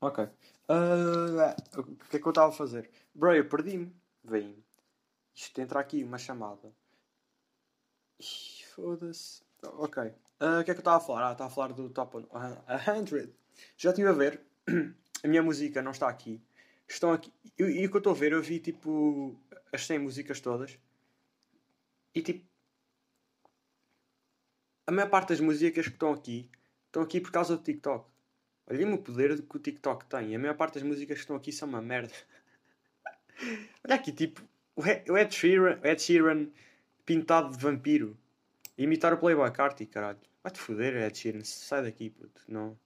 Ok. 0.00 0.24
Uh, 0.68 1.78
o 1.78 1.84
que 2.08 2.16
é 2.16 2.20
que 2.20 2.26
eu 2.26 2.30
estava 2.30 2.48
a 2.48 2.52
fazer? 2.52 2.90
Bro, 3.14 3.34
eu 3.34 3.48
perdi-me. 3.48 3.94
Vem. 4.22 4.62
Isto 5.34 5.60
entra 5.60 5.80
aqui, 5.80 6.04
uma 6.04 6.18
chamada. 6.18 6.72
Foda-se. 8.74 9.42
Ok. 9.62 10.02
Uh, 10.40 10.60
o 10.60 10.64
que 10.64 10.70
é 10.70 10.74
que 10.74 10.80
eu 10.80 10.82
estava 10.82 10.98
a 10.98 11.00
falar? 11.00 11.28
Ah, 11.28 11.32
estava 11.32 11.50
a 11.50 11.54
falar 11.54 11.72
do 11.72 11.88
Top 11.88 12.16
100. 12.18 13.34
Já 13.76 13.90
estive 13.90 14.08
a 14.08 14.12
ver. 14.12 14.40
A 15.24 15.28
minha 15.28 15.42
música 15.42 15.80
não 15.80 15.92
está 15.92 16.06
aqui. 16.06 16.38
Estão 16.86 17.10
aqui. 17.10 17.32
E, 17.58 17.86
o 17.86 17.90
que 17.90 17.96
eu 17.96 17.98
estou 17.98 18.12
a 18.12 18.16
ver, 18.16 18.32
eu 18.32 18.42
vi 18.42 18.60
tipo 18.60 19.34
as 19.72 19.86
100 19.86 20.00
músicas 20.00 20.38
todas. 20.38 20.78
E 22.14 22.22
tipo. 22.22 22.46
A 24.86 24.92
maior 24.92 25.08
parte 25.08 25.30
das 25.30 25.40
músicas 25.40 25.86
que 25.86 25.92
estão 25.92 26.12
aqui 26.12 26.50
estão 26.86 27.02
aqui 27.02 27.20
por 27.20 27.32
causa 27.32 27.56
do 27.56 27.62
TikTok. 27.62 28.08
Olhem 28.66 28.92
o 28.92 28.98
poder 28.98 29.42
que 29.42 29.56
o 29.56 29.58
TikTok 29.58 30.06
tem. 30.06 30.34
A 30.34 30.38
maior 30.38 30.56
parte 30.56 30.74
das 30.74 30.82
músicas 30.82 31.16
que 31.16 31.22
estão 31.22 31.36
aqui 31.36 31.52
são 31.52 31.68
uma 31.68 31.82
merda. 31.82 32.14
Olha 33.84 33.96
aqui, 33.96 34.12
tipo, 34.12 34.42
o 34.76 35.16
Ed 35.16 35.34
Sheeran, 35.34 35.80
Ed 35.82 36.00
Sheeran 36.00 36.48
pintado 37.04 37.50
de 37.50 37.58
vampiro. 37.58 38.16
Imitar 38.78 39.12
o 39.12 39.18
Playboy 39.18 39.50
Carti, 39.50 39.86
caralho. 39.86 40.18
Vai-te 40.42 40.58
foder, 40.58 40.96
Ed 40.96 41.16
Sheeran. 41.16 41.44
Sai 41.44 41.82
daqui, 41.82 42.10
puto. 42.10 42.42
Não. 42.48 42.78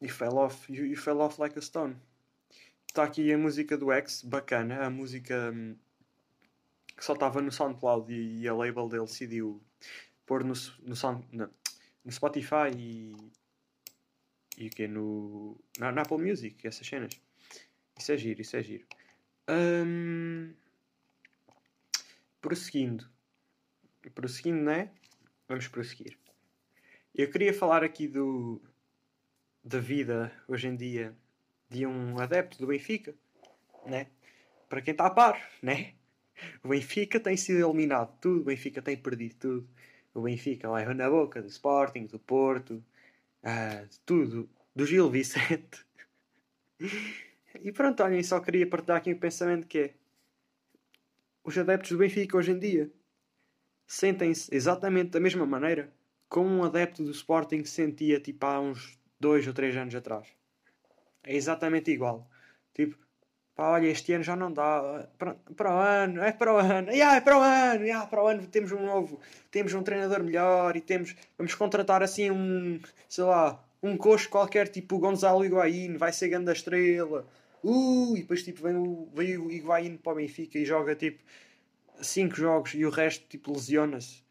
You 0.00 0.10
fell 0.10 0.36
off. 0.36 0.72
You, 0.72 0.86
you 0.86 0.96
fell 0.96 1.20
off 1.20 1.40
like 1.40 1.58
a 1.58 1.62
stone. 1.62 1.96
Está 2.86 3.04
aqui 3.04 3.32
a 3.32 3.38
música 3.38 3.76
do 3.76 3.92
X, 3.92 4.22
bacana. 4.22 4.84
A 4.84 4.90
música 4.90 5.52
hum, 5.54 5.76
que 6.96 7.04
só 7.04 7.12
estava 7.12 7.42
no 7.42 7.52
SoundCloud 7.52 8.12
e, 8.12 8.40
e 8.40 8.48
a 8.48 8.54
label 8.54 8.88
dele 8.88 9.04
decidiu 9.04 9.62
pôr 10.24 10.42
no, 10.42 10.54
no, 10.82 10.96
sound, 10.96 11.26
no, 11.32 11.50
no 12.04 12.12
Spotify 12.12 12.70
e. 12.76 13.16
E 14.58 14.68
o 14.68 14.70
quê? 14.70 14.88
No, 14.88 15.60
na, 15.78 15.92
na 15.92 16.02
Apple 16.02 16.16
Music, 16.16 16.66
essas 16.66 16.86
cenas. 16.86 17.12
Isso 17.98 18.12
é 18.12 18.16
giro, 18.16 18.40
isso 18.40 18.56
é 18.56 18.62
giro. 18.62 18.86
Hum, 19.48 20.54
prosseguindo. 22.40 23.06
Prosseguindo, 24.14 24.62
né? 24.62 24.90
Vamos 25.46 25.68
prosseguir. 25.68 26.18
Eu 27.14 27.30
queria 27.30 27.52
falar 27.52 27.84
aqui 27.84 28.08
do 28.08 28.60
da 29.62 29.80
vida 29.80 30.32
hoje 30.46 30.68
em 30.68 30.76
dia 30.76 31.16
de 31.68 31.84
um 31.86 32.18
adepto 32.20 32.58
do 32.58 32.66
Benfica, 32.66 33.14
né? 33.84 34.06
Para 34.68 34.80
quem 34.80 34.92
está 34.92 35.06
a 35.06 35.10
par, 35.10 35.50
né? 35.60 35.94
O 36.62 36.68
Benfica 36.68 37.18
tem 37.18 37.36
sido 37.36 37.66
eliminado 37.66 38.18
tudo, 38.20 38.40
o 38.40 38.44
Benfica 38.44 38.82
tem 38.82 38.96
perdido 38.96 39.34
tudo. 39.36 39.68
O 40.14 40.22
Benfica 40.22 40.70
leva 40.70 40.94
na 40.94 41.08
boca 41.08 41.40
do 41.40 41.48
Sporting, 41.48 42.06
do 42.06 42.18
Porto, 42.18 42.82
uh, 43.42 43.86
de 43.86 43.98
tudo, 44.00 44.48
do 44.74 44.86
Gil 44.86 45.10
Vicente. 45.10 45.84
e 47.60 47.72
pronto, 47.72 48.02
olhem, 48.02 48.22
só 48.22 48.40
queria 48.40 48.66
partilhar 48.66 48.98
aqui 48.98 49.12
um 49.12 49.18
pensamento 49.18 49.66
que 49.66 49.78
é 49.78 49.94
os 51.44 51.56
adeptos 51.56 51.92
do 51.92 51.98
Benfica 51.98 52.36
hoje 52.36 52.52
em 52.52 52.58
dia 52.58 52.90
sentem-se 53.86 54.52
exatamente 54.54 55.10
da 55.10 55.20
mesma 55.20 55.46
maneira 55.46 55.92
como 56.28 56.48
um 56.48 56.64
adepto 56.64 57.04
do 57.04 57.10
Sporting 57.12 57.64
se 57.64 57.70
sentia 57.70 58.18
tipo 58.18 58.44
há 58.44 58.60
uns 58.60 58.98
dois 59.18 59.46
ou 59.46 59.54
três 59.54 59.76
anos 59.76 59.94
atrás. 59.94 60.28
É 61.22 61.34
exatamente 61.34 61.90
igual. 61.90 62.28
Tipo, 62.74 62.98
pá, 63.56 63.70
olha, 63.70 63.88
este 63.88 64.12
ano 64.12 64.22
já 64.22 64.36
não 64.36 64.52
dá. 64.52 65.08
Para, 65.18 65.34
para 65.56 65.74
o 65.74 65.78
ano, 65.78 66.22
é 66.22 66.30
para 66.32 66.54
o 66.54 66.58
ano, 66.58 66.90
yeah, 66.92 67.16
é 67.16 67.20
para 67.20 67.38
o 67.38 67.40
ano, 67.42 67.84
yeah, 67.84 68.06
para 68.06 68.22
o 68.22 68.28
ano 68.28 68.46
temos 68.46 68.70
um 68.70 68.84
novo, 68.84 69.18
temos 69.50 69.74
um 69.74 69.82
treinador 69.82 70.22
melhor 70.22 70.76
e 70.76 70.80
temos, 70.80 71.16
vamos 71.36 71.54
contratar 71.54 72.02
assim 72.02 72.30
um, 72.30 72.78
sei 73.08 73.24
lá, 73.24 73.64
um 73.82 73.96
coxo 73.96 74.28
qualquer, 74.28 74.68
tipo 74.68 74.96
o 74.96 74.98
Gonzalo 75.00 75.44
Higuaín, 75.44 75.96
vai 75.96 76.12
ser 76.12 76.28
grande 76.28 76.52
estrela. 76.52 77.26
Uh, 77.64 78.16
e 78.16 78.20
depois 78.20 78.42
tipo 78.44 78.62
vem 78.62 78.76
o, 78.76 79.08
vem 79.14 79.38
o 79.38 79.50
Higuaín 79.50 79.96
para 79.96 80.12
o 80.12 80.16
Benfica 80.16 80.58
e 80.58 80.64
joga 80.64 80.94
tipo 80.94 81.22
5 82.00 82.36
jogos 82.36 82.74
e 82.74 82.84
o 82.84 82.90
resto 82.90 83.26
tipo 83.28 83.52
lesiona-se. 83.52 84.22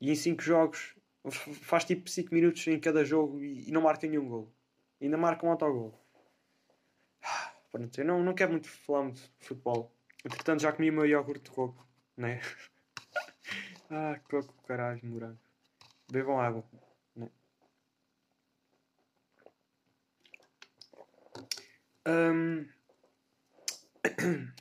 E 0.00 0.10
em 0.10 0.14
5 0.14 0.42
jogos 0.42 0.94
faz 1.62 1.84
tipo 1.84 2.08
5 2.08 2.34
minutos 2.34 2.66
em 2.66 2.78
cada 2.78 3.04
jogo 3.04 3.40
e, 3.42 3.68
e 3.68 3.72
não 3.72 3.82
marca 3.82 4.06
nenhum 4.06 4.28
gol. 4.28 4.52
Ainda 5.00 5.16
marca 5.16 5.46
um 5.46 5.50
autogol. 5.50 5.98
Pronto, 7.72 7.98
eu 7.98 8.04
não, 8.04 8.22
não 8.22 8.34
quero 8.34 8.52
muito 8.52 8.68
falar 8.68 9.04
muito 9.04 9.22
de 9.22 9.46
futebol. 9.46 9.90
Entretanto, 10.22 10.60
já 10.60 10.70
comi 10.72 10.90
o 10.90 10.92
meu 10.92 11.06
iogurte 11.06 11.44
de 11.44 11.50
coco, 11.50 11.88
né? 12.16 12.42
ah, 13.90 14.20
coco, 14.28 14.54
caralho, 14.66 15.00
morango. 15.02 15.38
Bebam 16.10 16.38
água, 16.38 16.62
né? 17.16 17.30
Um... 22.06 22.68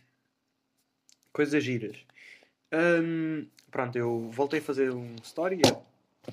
Coisas 1.34 1.62
giras. 1.62 2.06
Um... 2.72 3.50
Pronto, 3.70 3.98
eu 3.98 4.30
voltei 4.32 4.60
a 4.60 4.64
fazer 4.64 4.92
um 4.92 5.16
story. 5.24 5.62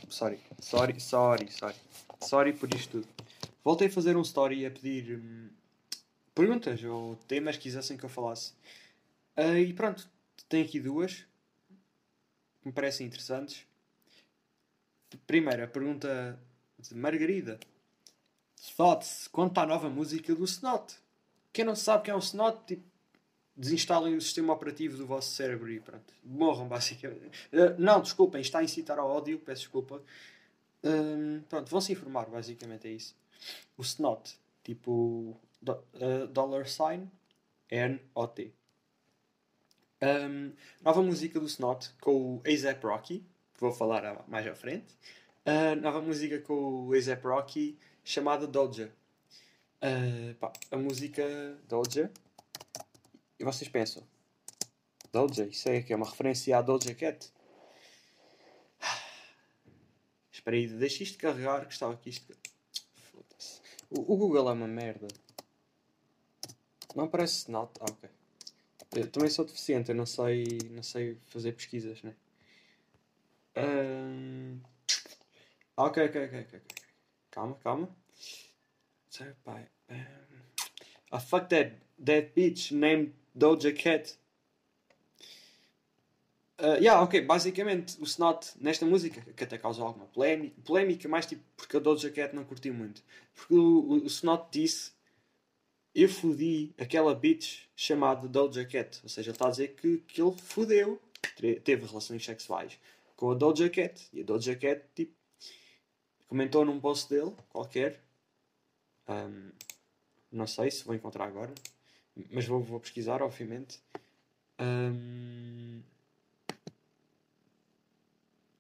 Sorry, 0.09 0.39
sorry, 0.61 1.01
sorry, 1.01 1.51
sorry. 1.51 1.77
Sorry 2.21 2.53
por 2.53 2.73
isto 2.73 3.03
tudo. 3.03 3.09
Voltei 3.65 3.89
a 3.89 3.91
fazer 3.91 4.17
um 4.17 4.23
story 4.23 4.65
a 4.65 4.71
pedir 4.71 5.19
hum, 5.19 5.51
perguntas 6.39 6.85
ou 6.85 7.17
temas 7.27 7.57
que 7.57 7.65
quisessem 7.65 7.97
que 7.97 8.05
eu 8.05 8.09
falasse. 8.09 8.53
Uh, 9.37 9.59
e 9.59 9.73
pronto, 9.73 10.09
tenho 10.49 10.65
aqui 10.65 10.79
duas 10.79 11.27
que 12.61 12.67
me 12.67 12.73
parecem 12.73 13.09
interessantes. 13.09 13.67
Primeira, 15.27 15.67
pergunta 15.67 16.39
de 16.79 16.95
Margarida. 16.95 17.59
Thoughts 18.77 19.27
quanto 19.27 19.59
à 19.59 19.67
nova 19.67 19.91
música 19.91 20.33
do 20.33 20.45
Snot. 20.45 20.95
Quem 21.53 21.65
não 21.65 21.75
sabe 21.75 22.05
quem 22.05 22.13
é 22.13 22.17
o 22.17 22.21
Snot, 22.21 22.61
tipo, 22.67 22.85
desinstalem 23.57 24.15
o 24.15 24.21
sistema 24.21 24.53
operativo 24.53 24.97
do 24.97 25.07
vosso 25.07 25.33
cérebro 25.33 25.69
e 25.73 25.81
pronto. 25.81 26.15
Morram, 26.23 26.69
basicamente. 26.69 27.37
Uh, 27.53 27.75
não, 27.79 28.01
desculpem, 28.01 28.41
está 28.41 28.61
a 28.61 28.65
incitar 28.65 28.97
ao 28.97 29.11
ódio, 29.11 29.41
peço 29.41 29.63
desculpa. 29.63 30.01
Uh, 30.85 31.43
pronto, 31.49 31.69
vão 31.69 31.81
se 31.81 31.91
informar, 31.91 32.27
basicamente 32.27 32.87
é 32.87 32.93
isso. 32.93 33.17
O 33.77 33.83
Snot, 33.83 34.39
tipo 34.63 35.37
uh, 35.67 36.27
dollar 36.29 36.67
sign 36.67 37.11
N-O-T. 37.71 38.55
Um, 40.01 40.53
nova 40.81 41.03
música 41.03 41.41
do 41.41 41.47
Snot 41.47 41.93
com 42.01 42.37
o 42.37 42.43
ASAP 42.47 42.85
Rocky, 42.85 43.27
que 43.55 43.61
vou 43.61 43.73
falar 43.73 44.25
mais 44.29 44.47
à 44.47 44.55
frente. 44.55 44.95
Uh, 45.45 45.75
nova 45.81 46.01
música 46.01 46.39
com 46.41 46.87
o 46.87 46.95
ASAP 46.95 47.25
Rocky 47.25 47.79
chamada 48.05 48.47
Doja. 48.47 48.93
Uh, 49.83 50.35
pá, 50.37 50.53
a 50.71 50.77
música 50.77 51.23
Doja. 51.69 52.11
E 53.39 53.45
vocês 53.45 53.69
pensam, 53.69 54.03
Doja, 55.13 55.47
isso 55.47 55.69
é 55.69 55.83
que 55.83 55.93
é 55.93 55.97
uma 55.97 56.09
referência 56.09 56.57
à 56.57 56.63
Doja 56.63 56.95
Cat? 56.95 57.33
Espera 60.33 60.57
aí, 60.57 60.67
deixa 60.69 61.03
isto 61.03 61.19
carregar 61.19 61.67
que 61.67 61.73
estava 61.73 61.93
aqui 61.93 62.11
isto. 62.11 62.37
O 63.91 64.17
Google 64.17 64.49
é 64.49 64.53
uma 64.53 64.67
merda. 64.69 65.09
Não 66.95 67.05
aparece 67.05 67.51
nada. 67.51 67.71
Ah, 67.81 67.87
ok. 67.91 68.09
Eu 68.97 69.11
também 69.11 69.29
sou 69.29 69.45
deficiente, 69.45 69.91
eu 69.91 69.95
não 69.95 70.07
sei, 70.07 70.59
não 70.71 70.83
sei 70.83 71.19
fazer 71.27 71.53
pesquisas, 71.53 72.03
né? 72.03 72.15
Um... 73.57 74.61
Ok, 75.77 76.05
ok, 76.05 76.25
ok, 76.25 76.41
ok. 76.41 76.61
Calma, 77.31 77.55
calma. 77.57 77.97
Sorry, 79.11 79.35
pai. 79.45 79.69
Um... 79.91 81.19
Fuck 81.21 81.49
that, 81.49 81.77
that 82.05 82.33
bitch 82.35 82.73
named 82.73 83.13
Doja 83.35 83.73
Cat. 83.73 84.17
Uh, 86.61 86.75
yeah, 86.81 87.01
ok, 87.03 87.21
basicamente 87.21 87.97
o 88.01 88.05
Snot 88.05 88.55
nesta 88.61 88.85
música, 88.85 89.21
que 89.21 89.45
até 89.45 89.57
causou 89.57 89.87
alguma 89.87 90.07
polémica, 90.07 90.61
polémica 90.65 91.09
mais 91.09 91.25
tipo 91.25 91.43
porque 91.57 91.77
a 91.77 91.81
Doja 91.81 92.11
Cat 92.11 92.35
não 92.35 92.45
curti 92.45 92.71
muito. 92.71 93.03
Porque 93.35 93.55
o, 93.55 93.79
o, 93.79 93.93
o 94.03 94.07
Snot 94.07 94.49
disse 94.51 94.93
eu 96.03 96.09
fodi 96.09 96.73
aquela 96.79 97.15
bitch 97.15 97.65
chamada 97.75 98.29
Doja 98.29 98.65
Cat. 98.65 99.01
Ou 99.03 99.09
seja, 99.09 99.31
ele 99.31 99.35
está 99.35 99.49
a 99.49 99.51
dizer 99.51 99.75
que, 99.75 99.99
que 99.99 100.23
ele 100.23 100.33
fodeu, 100.33 101.01
teve 101.65 101.87
relações 101.87 102.25
sexuais 102.25 102.79
com 103.17 103.31
a 103.31 103.35
Doja 103.35 103.69
Cat. 103.69 104.09
E 104.13 104.21
a 104.21 104.25
Doja 104.25 104.55
Cat, 104.55 104.85
tipo, 104.95 105.13
comentou 106.29 106.65
num 106.65 106.81
post 106.81 107.09
dele, 107.09 107.35
qualquer. 107.49 108.01
Um, 109.09 109.51
não 110.31 110.47
sei 110.47 110.71
se 110.71 110.85
vou 110.85 110.95
encontrar 110.95 111.25
agora, 111.25 111.53
mas 112.31 112.47
vou, 112.47 112.63
vou 112.63 112.79
pesquisar, 112.79 113.23
obviamente. 113.23 113.81
Um, 114.61 115.81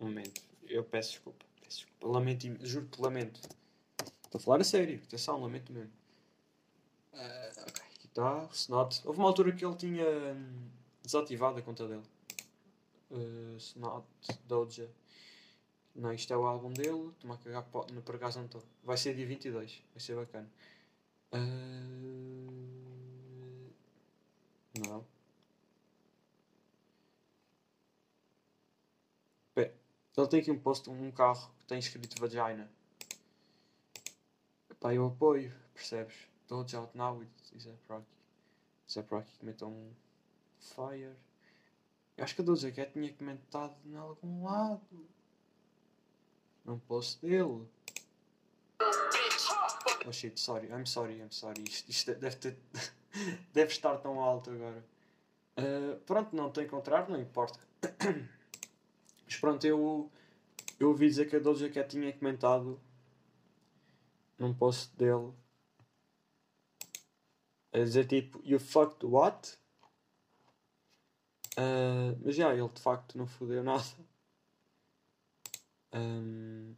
momento, 0.00 0.40
eu 0.66 0.82
peço 0.82 1.10
desculpa. 1.10 1.44
Peço 1.60 1.86
desculpa. 1.86 2.08
Lamento, 2.08 2.66
juro 2.66 2.86
que 2.86 3.00
lamento. 3.02 3.40
Estou 4.24 4.38
a 4.38 4.40
falar 4.40 4.60
a 4.60 4.64
sério, 4.64 5.00
atenção, 5.04 5.40
lamento 5.40 5.72
mesmo. 5.72 5.97
Uh, 7.18 7.60
ok, 7.68 7.82
aqui 7.94 8.06
está, 8.06 8.48
Snot. 8.52 9.02
Houve 9.04 9.18
uma 9.18 9.28
altura 9.28 9.52
que 9.52 9.64
ele 9.64 9.74
tinha 9.74 10.06
hum, 10.06 10.70
desativado 11.02 11.58
a 11.58 11.62
conta 11.62 11.86
dele. 11.86 12.04
Uh, 13.10 13.56
Snot, 13.56 14.06
Doja. 14.46 14.88
Não, 15.94 16.12
isto 16.12 16.32
é 16.32 16.36
o 16.36 16.46
álbum 16.46 16.72
dele. 16.72 17.08
Estou-me 17.08 17.34
a 17.34 17.38
cagar 17.38 17.66
no 17.92 18.02
por 18.02 18.14
acaso 18.14 18.38
não 18.38 18.46
estou. 18.46 18.62
Vai 18.84 18.96
ser 18.96 19.14
dia 19.14 19.26
22, 19.26 19.82
vai 19.92 20.00
ser 20.00 20.14
bacana. 20.14 20.48
Uh... 21.32 22.58
Não. 24.86 25.04
Ele 30.18 30.26
tem 30.26 30.40
aqui 30.40 30.50
um 30.50 30.58
posto, 30.58 30.90
um 30.90 31.12
carro 31.12 31.48
que 31.60 31.66
tem 31.66 31.78
escrito 31.78 32.20
vagina. 32.20 32.68
Pá, 34.80 34.92
eu 34.92 35.06
apoio, 35.06 35.54
percebes? 35.72 36.16
Doge 36.48 36.74
out 36.76 36.94
now 36.94 37.14
with 37.14 37.28
Zap 37.60 37.76
Rocky. 37.88 38.06
Zap 38.90 39.10
Rocky 39.10 39.30
comentou 39.38 39.68
um 39.68 39.92
Fire. 40.58 41.14
Eu 42.16 42.24
acho 42.24 42.34
que 42.34 42.40
a 42.40 42.44
Doja 42.44 42.72
Cat 42.72 42.90
tinha 42.92 43.12
comentado 43.12 43.76
em 43.84 43.94
algum 43.94 44.44
lado. 44.44 45.08
Não 46.64 46.78
posso 46.78 47.20
dele. 47.20 47.68
Oh 50.06 50.12
shit, 50.12 50.40
sorry, 50.40 50.68
I'm 50.68 50.86
sorry, 50.86 51.20
I'm 51.20 51.30
sorry. 51.30 51.62
Isto, 51.62 51.90
isto 51.90 52.14
deve 52.14 52.36
ter. 52.36 52.58
deve 53.52 53.70
estar 53.70 53.98
tão 53.98 54.18
alto 54.18 54.50
agora. 54.50 54.84
Uh, 55.58 56.00
pronto, 56.06 56.34
não 56.34 56.50
te 56.50 56.62
encontrar, 56.62 57.08
não 57.08 57.20
importa. 57.20 57.60
Mas 59.26 59.36
pronto, 59.36 59.66
eu, 59.66 60.10
eu 60.80 60.88
ouvi 60.88 61.06
dizer 61.06 61.28
que 61.28 61.36
a 61.36 61.38
Doja 61.38 61.68
Cat 61.68 61.90
tinha 61.90 62.12
comentado 62.12 62.80
num 64.38 64.54
post 64.54 64.96
dele 64.96 65.32
a 67.72 67.78
dizer 67.78 68.06
tipo, 68.06 68.40
you 68.44 68.58
fucked 68.58 69.04
what? 69.04 69.56
Uh, 71.58 72.16
mas 72.24 72.36
já, 72.36 72.54
ele 72.54 72.68
de 72.68 72.80
facto 72.80 73.18
não 73.18 73.26
fodeu 73.26 73.62
nada. 73.64 73.84
Um... 75.92 76.74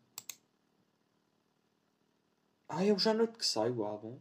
Ah, 2.69 2.85
é 2.85 2.93
o 2.93 2.99
já 2.99 3.13
noite 3.13 3.37
que 3.37 3.45
sai 3.45 3.71
o 3.71 3.85
álbum. 3.85 4.19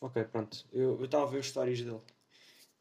Ok, 0.00 0.24
pronto. 0.24 0.66
Eu 0.72 1.04
estava 1.04 1.24
a 1.24 1.30
ver 1.30 1.38
os 1.38 1.48
stories 1.48 1.82
dele. 1.82 2.00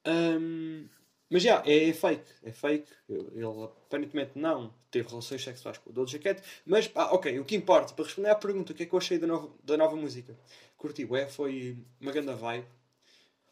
Um... 0.08 0.88
Mas 1.30 1.44
já, 1.44 1.62
é, 1.66 1.90
é, 1.90 1.94
fake. 1.94 2.32
É 2.44 2.52
fake. 2.52 2.92
Ele 3.08 3.64
aparentemente 3.64 4.32
não 4.40 4.74
teve 4.90 5.08
relações 5.10 5.44
sexuais 5.44 5.78
com 5.78 5.92
o 5.92 5.94
Doja 5.94 6.18
Cat. 6.18 6.42
Mas, 6.66 6.90
ah, 6.96 7.14
ok, 7.14 7.38
o 7.40 7.46
que 7.46 7.56
importa, 7.56 7.94
para 7.94 8.06
responder 8.06 8.30
à 8.30 8.36
pergunta, 8.36 8.72
o 8.72 8.76
que 8.76 8.84
é 8.84 8.86
que 8.88 8.94
eu 8.94 8.98
achei 8.98 9.20
da 9.20 9.28
nova, 9.28 9.54
da 9.64 9.78
nova 9.78 9.96
música? 9.96 10.36
Curti, 10.80 11.04
ué, 11.04 11.28
foi 11.28 11.78
uma 12.00 12.10
grande 12.14 12.34
vibe. 12.34 12.66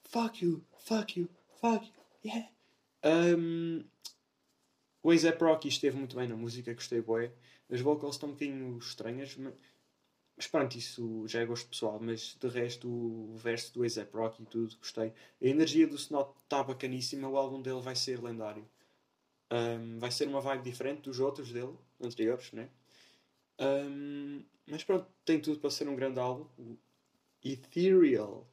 Fuck 0.06 0.46
you, 0.46 0.64
fuck 0.80 1.20
you, 1.20 1.28
fuck 1.60 1.86
you, 1.86 1.94
yeah. 2.24 2.50
Um, 3.04 3.84
o 5.04 5.12
A$AP 5.12 5.42
Rocky 5.42 5.68
esteve 5.68 5.98
muito 5.98 6.16
bem 6.16 6.26
na 6.26 6.38
música, 6.38 6.74
gostei 6.74 7.02
bué. 7.02 7.34
As 7.70 7.82
vocals 7.82 8.16
estão 8.16 8.30
um 8.30 8.32
bocadinho 8.32 8.78
estranhas, 8.78 9.36
mas, 9.36 9.54
mas 10.38 10.48
pronto, 10.48 10.78
isso 10.78 11.28
já 11.28 11.42
é 11.42 11.46
gosto 11.46 11.68
pessoal. 11.68 12.00
Mas 12.02 12.38
de 12.40 12.48
resto, 12.48 12.88
o 12.88 13.36
verso 13.36 13.74
do 13.74 13.84
A$AP 13.84 14.14
Rocky 14.14 14.44
e 14.44 14.46
tudo, 14.46 14.78
gostei. 14.78 15.12
A 15.42 15.46
energia 15.46 15.86
do 15.86 15.98
Snot 15.98 16.32
está 16.46 16.64
bacaníssima, 16.64 17.28
o 17.28 17.36
álbum 17.36 17.62
dele 17.62 17.82
vai 17.82 17.98
ser 17.98 18.24
lendário. 18.24 18.66
Um, 19.52 20.00
vai 20.00 20.12
ser 20.12 20.30
uma 20.30 20.40
vibe 20.40 20.64
diferente 20.64 21.02
dos 21.02 21.20
outros 21.20 21.52
dele, 21.52 21.76
anteriores, 22.02 22.54
né? 22.54 22.70
Um, 23.60 24.46
mas 24.66 24.82
pronto, 24.86 25.06
tem 25.26 25.42
tudo 25.42 25.60
para 25.60 25.70
ser 25.70 25.90
um 25.90 25.96
grande 25.96 26.22
álbum. 26.22 26.78
Ethereal. 27.44 28.48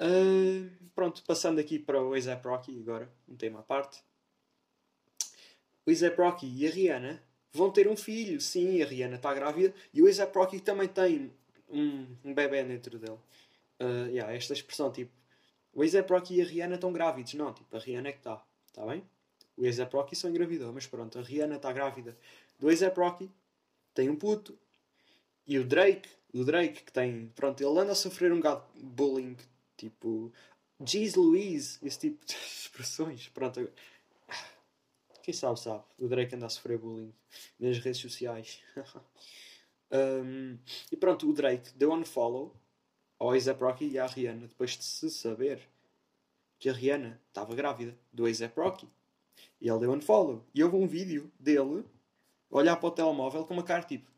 Uh, 0.00 0.70
pronto, 0.94 1.22
passando 1.24 1.58
aqui 1.58 1.78
para 1.78 2.02
o 2.02 2.14
A$AP 2.14 2.44
Rocky 2.44 2.80
agora, 2.80 3.10
um 3.28 3.36
tema 3.36 3.60
à 3.60 3.62
parte. 3.62 4.02
O 5.86 5.90
A$AP 5.90 6.18
Rocky 6.18 6.46
e 6.46 6.66
a 6.66 6.70
Rihanna 6.70 7.22
vão 7.52 7.70
ter 7.70 7.86
um 7.86 7.96
filho, 7.96 8.40
sim, 8.40 8.82
a 8.82 8.86
Rihanna 8.86 9.16
está 9.16 9.32
grávida 9.32 9.72
e 9.92 10.02
o 10.02 10.06
A$AP 10.06 10.34
Rocky 10.34 10.60
também 10.60 10.88
tem 10.88 11.32
um, 11.68 12.06
um 12.24 12.34
bebê 12.34 12.64
dentro 12.64 12.98
dele. 12.98 13.18
Uh, 13.80 14.08
yeah, 14.08 14.32
esta 14.32 14.52
expressão, 14.52 14.90
tipo, 14.90 15.12
o 15.72 15.82
A$AP 15.82 16.10
Rocky 16.10 16.36
e 16.36 16.42
a 16.42 16.44
Rihanna 16.44 16.74
estão 16.76 16.92
grávidos. 16.92 17.34
Não, 17.34 17.52
tipo, 17.52 17.76
a 17.76 17.78
Rihanna 17.78 18.08
é 18.08 18.12
que 18.12 18.18
está, 18.18 18.44
está 18.66 18.84
bem? 18.86 19.04
O 19.56 19.64
A$AP 19.64 19.92
Rocky 19.92 20.16
só 20.16 20.28
engravidou, 20.28 20.72
mas 20.72 20.86
pronto, 20.86 21.18
a 21.18 21.22
Rihanna 21.22 21.56
está 21.56 21.72
grávida 21.72 22.16
do 22.58 22.68
A$AP 22.68 22.96
Rocky, 22.96 23.30
tem 23.92 24.08
um 24.08 24.16
puto, 24.16 24.58
e 25.46 25.58
o 25.58 25.64
Drake, 25.64 26.08
o 26.40 26.44
Drake 26.44 26.82
que 26.82 26.92
tem, 26.92 27.32
pronto, 27.34 27.62
ele 27.62 27.78
anda 27.78 27.92
a 27.92 27.94
sofrer 27.96 28.32
um 28.32 28.40
gato 28.40 28.68
bullying 28.82 29.36
Tipo, 29.76 30.32
Jeez 30.84 31.14
Louise, 31.14 31.78
esse 31.82 31.98
tipo 31.98 32.24
de 32.24 32.34
expressões. 32.34 33.28
Pronto, 33.28 33.68
quem 35.22 35.34
sabe, 35.34 35.58
sabe. 35.60 35.84
O 35.98 36.08
Drake 36.08 36.34
anda 36.34 36.46
a 36.46 36.48
sofrer 36.48 36.78
bullying 36.78 37.12
nas 37.58 37.78
redes 37.78 38.00
sociais. 38.00 38.62
um, 39.92 40.58
e 40.90 40.96
pronto, 40.96 41.28
o 41.28 41.32
Drake 41.32 41.72
deu 41.74 41.92
unfollow 41.92 42.54
ao 43.18 43.30
A$AP 43.30 43.60
Rocky 43.60 43.88
e 43.88 43.98
à 43.98 44.06
Rihanna 44.06 44.48
depois 44.48 44.72
de 44.72 44.84
se 44.84 45.10
saber 45.10 45.60
que 46.58 46.68
a 46.68 46.72
Rihanna 46.72 47.20
estava 47.28 47.54
grávida 47.54 47.96
do 48.12 48.26
A$AP 48.26 48.56
Rocky. 48.56 48.88
E 49.60 49.68
ele 49.68 49.80
deu 49.80 49.92
unfollow. 49.92 50.44
E 50.54 50.62
houve 50.62 50.76
um 50.76 50.86
vídeo 50.86 51.32
dele 51.38 51.84
olhar 52.50 52.76
para 52.76 52.88
o 52.88 52.92
telemóvel 52.92 53.44
com 53.44 53.54
uma 53.54 53.64
cara 53.64 53.82
tipo 53.82 54.08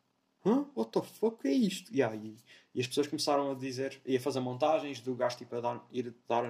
Hã? 0.47 0.65
What 0.77 0.93
the 0.93 1.03
fuck 1.03 1.47
é 1.49 1.53
isto? 1.53 1.93
E, 1.93 1.99
e 1.99 2.81
as 2.81 2.87
pessoas 2.87 3.09
começaram 3.09 3.51
a 3.51 3.55
dizer 3.55 4.01
e 4.07 4.17
a 4.17 4.21
fazer 4.21 4.39
montagens 4.39 5.01
do 5.01 5.15
gajo 5.17 5.37
tipo 5.37 5.57
a 5.57 5.61
dar, 5.61 5.85
ir 5.91 6.15
dar 6.29 6.45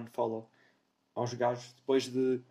aos 1.14 1.32
gajos 1.32 1.72
depois 1.72 2.04
de 2.04 2.42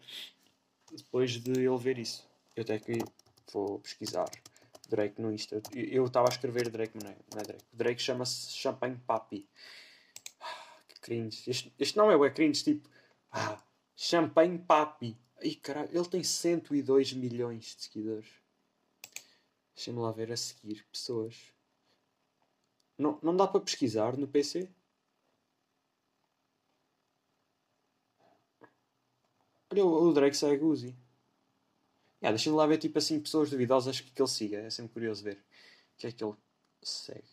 depois 0.91 1.31
de 1.33 1.51
ele 1.51 1.77
ver 1.77 1.99
isso. 1.99 2.27
Eu 2.55 2.63
até 2.63 2.79
que 2.79 2.97
vou 3.53 3.79
pesquisar 3.79 4.29
Drake 4.89 5.21
no 5.21 5.31
Insta. 5.31 5.61
Eu 5.73 6.05
estava 6.05 6.27
a 6.29 6.31
escrever 6.31 6.69
Drake, 6.69 6.97
não 7.01 7.11
é, 7.11 7.15
não 7.31 7.41
é 7.41 7.43
Drake. 7.43 7.65
Drake 7.71 8.01
chama-se 8.01 8.51
Champagne 8.51 8.97
Papi. 9.05 9.47
Ah, 10.39 10.79
que 10.87 10.99
cringe. 11.01 11.49
Este, 11.49 11.73
este 11.77 11.97
não 11.97 12.09
é 12.09 12.15
o 12.15 12.25
é 12.25 12.29
cringe, 12.29 12.63
tipo. 12.63 12.89
Ah, 13.31 13.61
Champagne 13.95 14.57
Papi. 14.57 15.17
Ai 15.43 15.55
caralho, 15.55 15.89
ele 15.93 16.07
tem 16.07 16.23
102 16.23 17.13
milhões 17.13 17.75
de 17.75 17.83
seguidores. 17.83 18.29
Deixa-me 19.75 19.99
lá 19.99 20.11
ver 20.11 20.31
a 20.31 20.37
seguir. 20.37 20.85
Pessoas. 20.91 21.53
Não, 22.97 23.19
não 23.21 23.35
dá 23.35 23.47
para 23.47 23.59
pesquisar 23.61 24.17
no 24.17 24.27
PC? 24.27 24.69
Olha, 29.71 29.85
o 29.85 30.13
Drake 30.13 30.37
segue 30.37 30.63
o 30.63 30.69
Uzi. 30.69 30.95
Yeah, 32.21 32.35
Deixa-me 32.35 32.55
lá 32.55 32.65
ver 32.65 32.77
tipo 32.77 32.97
assim 32.97 33.19
pessoas 33.19 33.49
duvidosas 33.49 33.99
que, 33.99 34.09
que 34.11 34.21
ele 34.21 34.29
siga. 34.29 34.57
É 34.59 34.69
sempre 34.69 34.93
curioso 34.93 35.23
ver 35.23 35.37
o 35.37 35.97
que 35.97 36.07
é 36.07 36.11
que 36.11 36.23
ele 36.23 36.35
segue. 36.81 37.27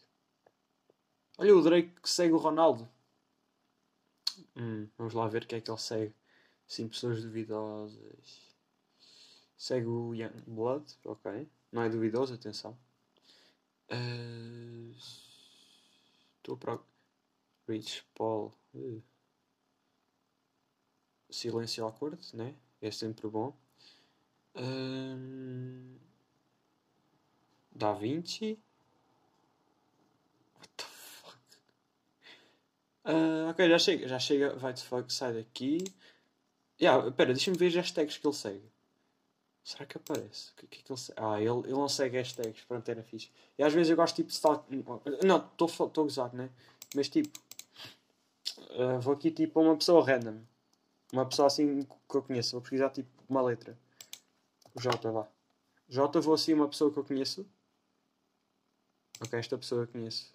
Olha 1.38 1.56
o 1.56 1.62
Drake 1.62 2.00
que 2.00 2.10
segue 2.10 2.34
o 2.34 2.38
Ronaldo. 2.38 2.88
Hum, 4.56 4.88
vamos 4.98 5.14
lá 5.14 5.28
ver 5.28 5.44
o 5.44 5.46
que 5.46 5.54
é 5.54 5.60
que 5.60 5.70
ele 5.70 5.78
segue. 5.78 6.14
Sim, 6.66 6.88
pessoas 6.88 7.22
duvidosas. 7.22 8.52
Segue 9.56 9.86
o 9.86 10.14
Young 10.14 10.42
Blood, 10.46 10.84
ok. 11.04 11.48
Não 11.72 11.82
é 11.82 11.88
duvidoso, 11.88 12.34
atenção. 12.34 12.78
Uh, 13.90 14.94
estou 16.36 16.56
para 16.56 16.78
Rich 17.66 18.04
Paul. 18.14 18.52
Uh. 18.74 19.02
Silêncio 21.30 21.86
acordo, 21.86 22.18
né? 22.34 22.54
É 22.80 22.90
sempre 22.90 23.26
bom. 23.26 23.56
Uh, 24.54 25.98
da 27.74 27.94
Vinci. 27.94 28.58
What 30.56 30.68
the 30.76 30.84
fuck? 30.84 31.38
Uh, 33.06 33.48
ok, 33.50 33.68
já 33.70 33.78
chega. 33.78 34.08
Já 34.08 34.18
chega. 34.18 34.54
Vai 34.56 34.74
de 34.74 34.82
fuck, 34.82 35.10
sai 35.10 35.32
daqui. 35.32 35.78
Yeah, 36.78 37.10
pera, 37.12 37.32
deixa-me 37.32 37.56
ver 37.56 37.68
as 37.68 37.74
hashtags 37.76 38.18
que 38.18 38.26
ele 38.26 38.34
segue. 38.34 38.71
Será 39.64 39.86
que 39.86 39.96
aparece? 39.96 40.52
Que, 40.56 40.66
que, 40.66 40.80
é 40.80 40.82
que 40.82 40.92
ele? 40.92 41.00
Ah, 41.16 41.40
ele, 41.40 41.68
ele 41.68 41.72
não 41.72 41.88
segue 41.88 42.16
hashtags, 42.16 42.64
pronto, 42.64 42.88
era 42.88 43.02
fixe. 43.02 43.30
E 43.56 43.62
às 43.62 43.72
vezes 43.72 43.90
eu 43.90 43.96
gosto 43.96 44.16
tipo 44.16 44.28
de 44.28 44.34
stalk. 44.34 44.64
Não, 45.24 45.38
estou 45.38 45.68
a 45.84 45.86
gozar, 46.02 46.34
né? 46.34 46.50
Mas 46.94 47.08
tipo, 47.08 47.38
uh, 48.70 49.00
vou 49.00 49.14
aqui 49.14 49.30
tipo 49.30 49.60
a 49.60 49.62
uma 49.62 49.76
pessoa 49.76 50.04
random. 50.04 50.40
Uma 51.12 51.26
pessoa 51.26 51.46
assim 51.46 51.82
que 51.82 52.16
eu 52.16 52.22
conheço. 52.22 52.52
Vou 52.52 52.60
pesquisar 52.62 52.90
tipo 52.90 53.08
uma 53.28 53.42
letra. 53.42 53.78
J, 54.76 55.10
vá. 55.10 55.28
J, 55.88 56.20
vou 56.20 56.34
assim 56.34 56.54
uma 56.54 56.68
pessoa 56.68 56.92
que 56.92 56.98
eu 56.98 57.04
conheço. 57.04 57.46
Ok, 59.20 59.38
esta 59.38 59.56
pessoa 59.56 59.82
eu 59.82 59.88
conheço. 59.88 60.34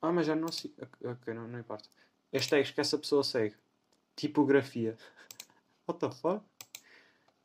Ah, 0.00 0.12
mas 0.12 0.26
já 0.26 0.34
não 0.34 0.50
sei. 0.50 0.72
Ok, 1.04 1.34
não, 1.34 1.46
não 1.48 1.58
importa. 1.58 1.88
Hashtags 2.32 2.70
que 2.70 2.80
essa 2.80 2.96
pessoa 2.96 3.22
segue. 3.22 3.56
Tipografia. 4.16 4.96
What 5.88 6.00
the 6.00 6.10
fuck? 6.10 6.44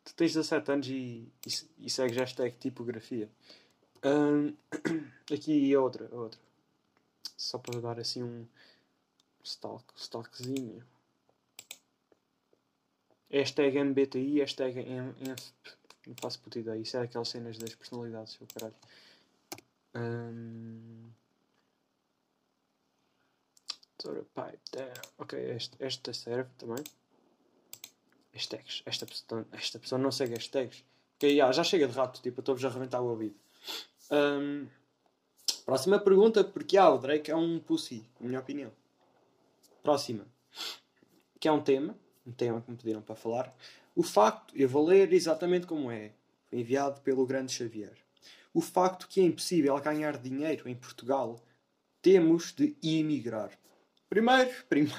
Tu 0.03 0.13
tens 0.15 0.33
17 0.33 0.71
anos 0.71 0.87
e, 0.87 1.31
e, 1.47 1.85
e 1.85 1.89
segues 1.89 2.17
hashtag 2.17 2.57
tipografia. 2.59 3.29
Um, 4.03 4.53
aqui 5.33 5.73
outra, 5.77 6.13
outra. 6.13 6.39
Só 7.37 7.57
para 7.57 7.79
dar 7.79 7.97
assim 8.01 8.21
um 8.21 8.45
stalk, 9.41 9.85
stalkzinho. 9.95 10.83
Hashtag 13.29 13.79
MBTI, 13.79 14.39
hashtag 14.41 14.77
ENF. 14.77 15.53
Não 16.05 16.15
faço 16.19 16.41
puta 16.41 16.59
ideia. 16.59 16.81
Isso 16.81 16.97
é 16.97 17.03
aquelas 17.03 17.29
cenas 17.29 17.57
das 17.57 17.73
personalidades, 17.73 18.33
seu 18.33 18.45
caralho. 18.53 18.75
Um... 19.95 21.09
Ok, 25.17 25.39
esta, 25.49 25.77
esta 25.79 26.13
serve 26.13 26.49
também. 26.57 26.83
Hashtags. 28.33 28.81
Esta 28.85 29.05
pessoa, 29.05 29.45
esta 29.51 29.79
pessoa 29.79 29.99
não 29.99 30.11
segue 30.11 30.33
hashtags. 30.33 30.83
Ok, 31.15 31.29
yeah, 31.29 31.51
já 31.53 31.63
chega 31.63 31.87
de 31.87 31.93
rato, 31.93 32.21
tipo, 32.21 32.39
estou-vos 32.39 32.65
a 32.65 32.67
arrebentar 32.67 33.01
o 33.01 33.09
ouvido. 33.09 33.35
Um, 34.11 34.67
próxima 35.65 35.99
pergunta, 35.99 36.43
porque 36.43 36.77
ah, 36.77 36.89
o 36.89 36.97
Drake 36.97 37.31
é 37.31 37.35
um 37.35 37.59
pussy, 37.59 38.03
na 38.19 38.27
minha 38.27 38.39
opinião. 38.39 38.71
Próxima. 39.81 40.25
Que 41.39 41.47
é 41.47 41.51
um 41.51 41.61
tema, 41.61 41.95
um 42.25 42.31
tema 42.31 42.61
que 42.61 42.71
me 42.71 42.77
pediram 42.77 43.01
para 43.01 43.15
falar. 43.15 43.55
O 43.95 44.01
facto, 44.01 44.55
eu 44.57 44.67
vou 44.67 44.85
ler 44.85 45.13
exatamente 45.13 45.67
como 45.67 45.91
é. 45.91 46.11
Foi 46.49 46.59
enviado 46.59 46.99
pelo 47.01 47.25
grande 47.25 47.51
Xavier. 47.51 47.93
O 48.53 48.61
facto 48.61 49.07
que 49.07 49.19
é 49.21 49.23
impossível 49.23 49.75
ganhar 49.79 50.17
dinheiro 50.17 50.67
em 50.67 50.75
Portugal, 50.75 51.39
temos 52.01 52.53
de 52.53 52.75
emigrar. 52.83 53.51
Primeiro, 54.09 54.51
primeiro, 54.69 54.97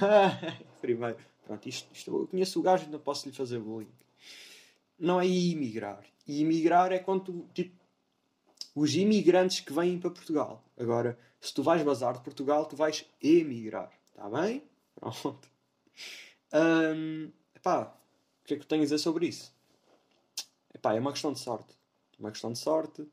primeiro. 0.81 1.34
Pronto, 1.45 1.69
isto, 1.69 1.89
isto, 1.93 2.11
eu 2.11 2.27
conheço 2.27 2.59
o 2.59 2.63
gajo 2.63 2.89
não 2.91 2.99
posso 2.99 3.29
lhe 3.29 3.35
fazer 3.35 3.59
bullying. 3.61 3.93
Não 4.99 5.21
é 5.21 5.27
imigrar. 5.27 6.05
E 6.27 6.41
imigrar 6.41 6.91
é 6.93 6.99
quando 6.99 7.47
tipo, 7.53 7.77
os 8.75 8.95
imigrantes 8.95 9.61
que 9.61 9.73
vêm 9.73 9.99
para 9.99 10.11
Portugal. 10.11 10.65
Agora, 10.79 11.19
se 11.41 11.53
tu 11.53 11.63
vais 11.63 11.83
bazar 11.83 12.15
de 12.15 12.21
Portugal, 12.21 12.67
tu 12.67 12.77
vais 12.77 13.05
emigrar. 13.23 13.93
Está 14.09 14.29
bem? 14.29 14.63
Pronto. 14.95 15.49
Um, 16.53 17.31
epá, 17.55 17.95
o 18.43 18.47
que 18.47 18.55
é 18.55 18.57
que 18.57 18.63
tu 18.65 18.69
tens 18.69 18.81
a 18.81 18.85
dizer 18.85 18.99
sobre 18.99 19.27
isso? 19.27 19.53
Epá, 20.73 20.95
é 20.95 21.01
uma 21.01 21.13
questão 21.13 21.33
de 21.33 21.41
sorte. 21.41 21.75
Uma 22.19 22.31
questão 22.31 22.53
de 22.53 22.59
sorte. 22.59 23.07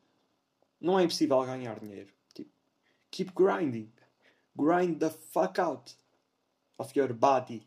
Não 0.80 1.00
é 1.00 1.04
impossível 1.04 1.42
ganhar 1.44 1.80
dinheiro. 1.80 2.10
Tipo, 2.34 2.50
keep 3.10 3.32
grinding. 3.36 3.92
Grind 4.56 5.00
the 5.00 5.10
fuck 5.10 5.60
out 5.60 5.96
of 6.78 6.98
your 6.98 7.14
body. 7.14 7.66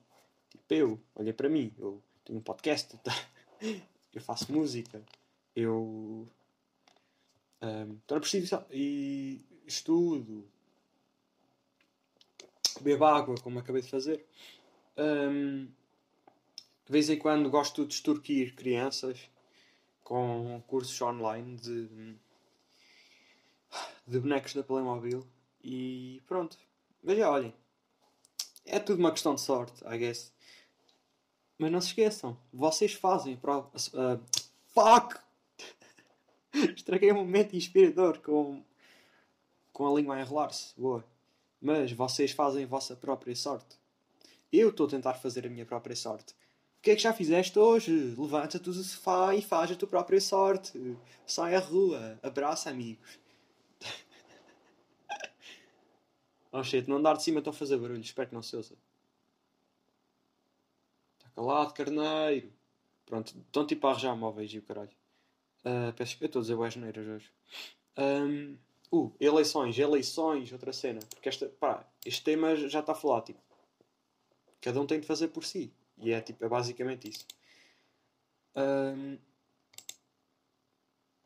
Eu, 0.69 1.01
olha 1.15 1.35
para 1.35 1.49
mim, 1.49 1.73
eu 1.79 2.03
tenho 2.25 2.39
um 2.39 2.43
podcast, 2.43 2.99
eu 4.13 4.21
faço 4.21 4.53
música, 4.53 5.03
eu 5.55 6.29
um, 7.63 7.93
estou 7.95 8.17
na 8.17 8.21
prostituição 8.21 8.65
e 8.71 9.45
estudo, 9.67 10.49
bebo 12.81 13.05
água, 13.05 13.35
como 13.43 13.59
acabei 13.59 13.83
de 13.83 13.91
fazer. 13.91 14.25
Um, 14.97 15.67
de 16.87 16.93
vez 16.93 17.09
em 17.09 17.19
quando 17.19 17.51
gosto 17.51 17.87
de 17.87 17.95
extorquir 17.95 18.55
crianças 18.55 19.31
com 20.03 20.63
cursos 20.67 21.01
online 21.01 21.57
de, 21.57 21.89
de 24.07 24.21
bonecos 24.21 24.55
da 24.55 24.63
Playmobil 24.63 25.27
e 25.63 26.23
pronto. 26.27 26.59
Mas 27.03 27.17
já 27.19 27.31
olhem, 27.31 27.55
é 28.65 28.79
tudo 28.79 28.99
uma 28.99 29.13
questão 29.13 29.35
de 29.35 29.41
sorte, 29.41 29.83
I 29.87 29.99
guess. 29.99 30.33
Mas 31.59 31.71
não 31.71 31.81
se 31.81 31.89
esqueçam, 31.89 32.37
vocês 32.53 32.95
fazem 32.95 33.37
prova. 33.37 33.71
Uh, 33.77 34.21
fuck! 34.75 35.19
Estraguei 36.77 37.13
um 37.13 37.17
momento 37.17 37.55
inspirador 37.55 38.21
com, 38.21 38.63
com 39.73 39.87
a 39.87 39.95
língua 39.95 40.17
a 40.17 40.21
enrolar-se. 40.21 40.73
Boa. 40.77 41.05
Mas 41.61 41.93
vocês 41.93 42.33
fazem 42.33 42.65
a 42.65 42.67
vossa 42.67 42.97
própria 42.97 43.35
sorte. 43.37 43.77
Eu 44.53 44.71
estou 44.71 44.87
a 44.87 44.91
tentar 44.91 45.15
fazer 45.15 45.47
a 45.47 45.51
minha 45.51 45.65
própria 45.65 45.97
sorte. 45.97 46.33
O 46.33 46.83
que 46.85 46.91
é 46.91 46.97
que 46.97 47.03
já 47.03 47.13
fizeste 47.13 47.59
hoje? 47.59 48.15
Levanta-te 48.19 48.65
do 48.65 48.73
sofá 48.73 49.35
e 49.35 49.41
faz 49.41 49.71
a 49.71 49.75
tua 49.75 49.89
própria 49.89 50.21
sorte. 50.21 50.97
Sai 51.27 51.55
à 51.55 51.61
rua, 51.61 52.19
abraça 52.23 52.69
amigos. 52.69 53.19
Oh 56.55 56.63
shit, 56.63 56.89
não 56.89 56.97
andar 56.97 57.17
de 57.17 57.23
cima, 57.23 57.41
estou 57.41 57.51
a 57.51 57.55
fazer 57.55 57.77
barulho. 57.77 58.01
Espero 58.01 58.29
que 58.29 58.35
não 58.35 58.43
se 58.43 58.57
ouça. 58.57 58.75
Está 61.19 61.29
calado, 61.35 61.75
carneiro. 61.75 62.53
Pronto, 63.05 63.37
estão 63.37 63.67
tipo 63.67 63.87
a 63.87 63.91
arranjar 63.91 64.17
móveis 64.17 64.53
e 64.53 64.59
o 64.59 64.63
caralho. 64.63 64.91
Uh, 65.65 65.93
peço, 65.95 66.17
eu 66.21 66.27
estou 66.27 66.41
a 66.41 66.43
dizer 66.43 66.57
boas 66.57 66.77
neiras 66.77 67.07
hoje. 67.07 67.31
Um, 67.99 68.57
uh, 68.93 69.13
eleições, 69.21 69.79
eleições, 69.79 70.53
outra 70.53 70.73
cena. 70.73 71.01
Porque 71.11 71.29
esta, 71.29 71.49
pá, 71.49 71.85
este 72.05 72.23
tema 72.23 72.57
já 72.57 72.81
está 72.81 72.93
a 72.93 72.97
falar, 72.97 73.23
tipo. 73.23 73.41
Cada 74.61 74.81
um 74.81 74.87
tem 74.87 75.01
de 75.01 75.07
fazer 75.07 75.29
por 75.29 75.45
si. 75.45 75.73
E 75.99 76.13
é, 76.13 76.21
tipo, 76.21 76.45
é 76.45 76.49
basicamente 76.49 77.09
isso. 77.09 77.27
Um, 78.57 79.19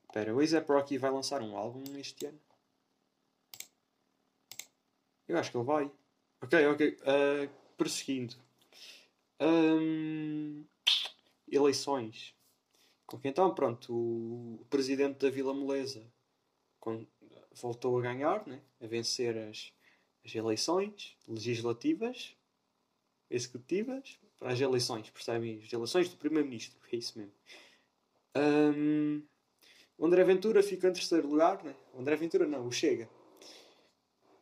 Espera, 0.09 0.35
o 0.35 0.41
A$AP 0.41 0.69
Rocky 0.71 0.99
vai 0.99 1.11
lançar 1.11 1.43
um 1.43 1.55
álbum 1.55 1.85
este 1.99 2.27
ano? 2.27 2.41
Eu 5.29 5.39
acho 5.39 5.51
que 5.51 5.57
ele 5.57 5.65
vai. 5.65 5.91
Ok, 6.43 6.67
ok. 6.67 6.99
Uh, 7.03 7.51
prosseguindo. 7.77 8.35
Um, 9.41 10.65
eleições. 11.51 12.35
Então, 13.25 13.55
pronto, 13.55 13.95
o 13.95 14.67
presidente 14.69 15.19
da 15.19 15.31
Vila 15.31 15.55
Moleza 15.55 16.05
voltou 17.61 17.99
a 17.99 18.03
ganhar, 18.03 18.47
né? 18.47 18.61
a 18.81 18.87
vencer 18.87 19.37
as, 19.37 19.73
as 20.25 20.35
eleições 20.35 21.17
legislativas, 21.27 22.35
executivas, 23.31 24.19
para 24.39 24.53
as 24.53 24.61
eleições, 24.61 25.11
percebem? 25.11 25.61
As 25.63 25.73
eleições 25.73 26.09
do 26.09 26.17
Primeiro-Ministro, 26.17 26.79
é 26.93 26.97
isso 26.97 27.19
mesmo. 27.19 27.33
Um, 28.37 29.23
o 29.97 30.07
André 30.07 30.23
Ventura 30.25 30.63
fica 30.63 30.89
em 30.89 30.93
terceiro 30.93 31.29
lugar, 31.29 31.63
né? 31.65 31.75
O 31.93 32.01
André 32.01 32.15
Ventura 32.17 32.47
não, 32.47 32.67
o 32.67 32.73
Chega. 32.73 33.09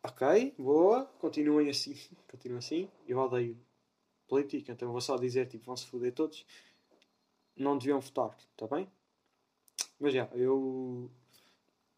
Ok, 0.09 0.55
boa, 0.57 1.05
continuem 1.19 1.69
assim, 1.69 1.95
continuem 2.31 2.59
assim. 2.59 2.89
Eu 3.07 3.17
odeio 3.19 3.57
política, 4.27 4.71
então 4.71 4.91
vou 4.91 5.01
só 5.01 5.15
dizer, 5.17 5.47
tipo, 5.47 5.65
vão-se 5.65 5.85
foder 5.85 6.13
todos 6.13 6.45
não 7.57 7.77
deviam 7.77 7.99
votar, 7.99 8.35
está 8.51 8.67
bem? 8.67 8.89
Mas 9.99 10.13
já, 10.13 10.25
eu. 10.33 11.09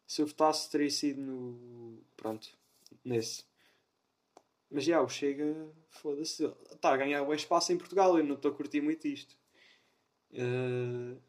Se 0.06 0.22
eu 0.22 0.26
votasse, 0.26 0.70
teria 0.70 0.90
sido 0.90 1.20
no. 1.20 2.02
Pronto, 2.16 2.48
nesse. 3.04 3.44
Mas 4.70 4.84
já, 4.84 5.00
o 5.02 5.08
Chega, 5.08 5.68
foda-se. 5.88 6.46
Está 6.72 6.92
a 6.94 6.96
ganhar 6.96 7.24
bom 7.24 7.34
espaço 7.34 7.72
em 7.72 7.78
Portugal, 7.78 8.16
eu 8.16 8.24
não 8.24 8.36
estou 8.36 8.50
a 8.50 8.54
curtir 8.54 8.80
muito 8.80 9.06
isto. 9.06 9.36
Uh... 10.32 11.20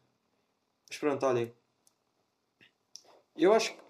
Mas 0.88 0.98
pronto, 0.98 1.26
olhem. 1.26 1.52
Eu 3.36 3.52
acho 3.52 3.74
que 3.74 3.82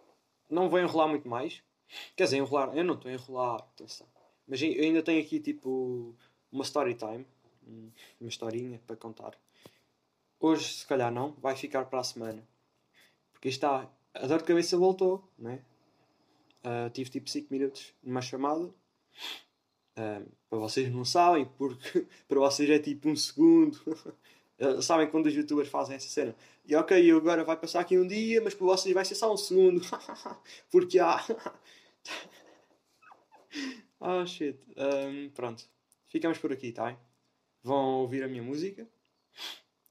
não 0.48 0.68
vou 0.68 0.78
enrolar 0.78 1.08
muito 1.08 1.28
mais. 1.28 1.62
Quer 2.16 2.24
dizer, 2.24 2.36
enrolar. 2.38 2.76
Eu 2.76 2.84
não 2.84 2.94
estou 2.94 3.10
a 3.10 3.14
enrolar, 3.14 3.56
atenção. 3.56 4.06
Mas 4.46 4.60
eu 4.62 4.82
ainda 4.82 5.02
tenho 5.02 5.22
aqui 5.22 5.40
tipo 5.40 6.14
uma 6.50 6.64
story 6.64 6.94
time. 6.94 7.26
Uma 8.20 8.28
historinha 8.28 8.80
para 8.86 8.96
contar. 8.96 9.36
Hoje, 10.40 10.72
se 10.74 10.86
calhar, 10.86 11.12
não. 11.12 11.32
Vai 11.40 11.56
ficar 11.56 11.84
para 11.86 12.00
a 12.00 12.04
semana. 12.04 12.42
Porque 13.32 13.48
está. 13.48 13.88
A 14.14 14.26
dor 14.26 14.38
de 14.38 14.44
cabeça 14.44 14.76
voltou, 14.76 15.26
né? 15.38 15.64
Uh, 16.64 16.88
tive 16.90 17.10
tipo 17.10 17.28
5 17.28 17.48
minutos 17.50 17.92
numa 18.02 18.20
chamada. 18.20 18.64
Uh, 18.64 20.26
para 20.48 20.58
vocês 20.58 20.90
não 20.90 21.04
sabem, 21.04 21.44
porque 21.58 22.06
para 22.28 22.38
vocês 22.38 22.68
é 22.70 22.78
tipo 22.78 23.08
um 23.08 23.16
segundo. 23.16 23.74
uh, 24.60 24.80
sabem 24.82 25.10
quando 25.10 25.26
os 25.26 25.34
youtubers 25.34 25.68
fazem 25.68 25.96
essa 25.96 26.08
cena? 26.08 26.36
E 26.64 26.74
ok, 26.76 27.10
agora 27.10 27.42
vai 27.42 27.56
passar 27.56 27.80
aqui 27.80 27.98
um 27.98 28.06
dia, 28.06 28.40
mas 28.40 28.54
para 28.54 28.66
vocês 28.66 28.94
vai 28.94 29.04
ser 29.04 29.16
só 29.16 29.32
um 29.32 29.36
segundo. 29.36 29.82
porque 30.70 30.98
há. 30.98 31.24
Oh, 34.00 34.24
shit. 34.26 34.58
Um, 34.76 35.30
pronto. 35.30 35.64
Ficamos 36.06 36.38
por 36.38 36.52
aqui, 36.52 36.72
tá? 36.72 36.98
Vão 37.62 38.00
ouvir 38.00 38.22
a 38.22 38.28
minha 38.28 38.42
música. 38.42 38.88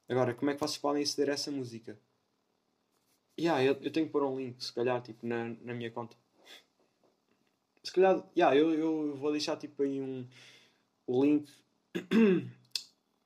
Agora, 0.08 0.34
como 0.34 0.52
é 0.52 0.54
que 0.54 0.60
vocês 0.60 0.78
podem 0.78 1.04
aceder 1.04 1.30
a 1.30 1.34
essa 1.34 1.50
música? 1.50 1.98
Yeah, 3.40 3.64
eu, 3.64 3.74
eu 3.82 3.92
tenho 3.92 4.06
que 4.06 4.12
pôr 4.12 4.24
um 4.24 4.38
link, 4.38 4.64
se 4.64 4.74
calhar, 4.74 5.02
tipo, 5.02 5.26
na, 5.26 5.46
na 5.62 5.74
minha 5.74 5.90
conta. 5.90 6.16
Se 7.84 7.92
calhar, 7.92 8.24
yeah, 8.38 8.56
eu, 8.56 8.74
eu 8.74 9.16
vou 9.16 9.32
deixar 9.32 9.58
tipo 9.58 9.82
aí 9.82 10.00
um, 10.00 10.28
o 11.08 11.24
link 11.24 11.52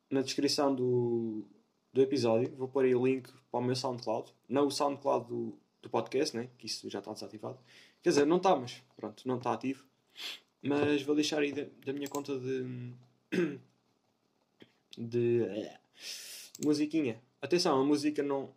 na 0.09 0.21
descrição 0.21 0.73
do, 0.73 1.45
do 1.91 2.01
episódio. 2.01 2.55
Vou 2.55 2.67
pôr 2.67 2.85
aí 2.85 2.95
o 2.95 3.05
link 3.05 3.29
para 3.51 3.59
o 3.59 3.63
meu 3.63 3.75
SoundCloud. 3.75 4.33
Não 4.47 4.67
o 4.67 4.71
SoundCloud 4.71 5.27
do, 5.27 5.59
do 5.81 5.89
podcast, 5.89 6.37
né? 6.37 6.49
Que 6.57 6.67
isso 6.67 6.89
já 6.89 6.99
está 6.99 7.11
desativado. 7.11 7.59
Quer 8.05 8.09
dizer, 8.09 8.27
não 8.27 8.37
está, 8.37 8.55
mas 8.55 8.83
pronto, 8.95 9.27
não 9.27 9.37
está 9.37 9.51
ativo. 9.51 9.83
Mas 10.61 11.01
vou 11.01 11.15
deixar 11.15 11.39
aí 11.39 11.51
da, 11.51 11.65
da 11.83 11.91
minha 11.91 12.07
conta 12.07 12.37
de. 12.37 12.93
de 14.95 15.41
musiquinha. 16.63 17.19
Atenção, 17.41 17.81
a 17.81 17.83
música 17.83 18.21
não, 18.21 18.51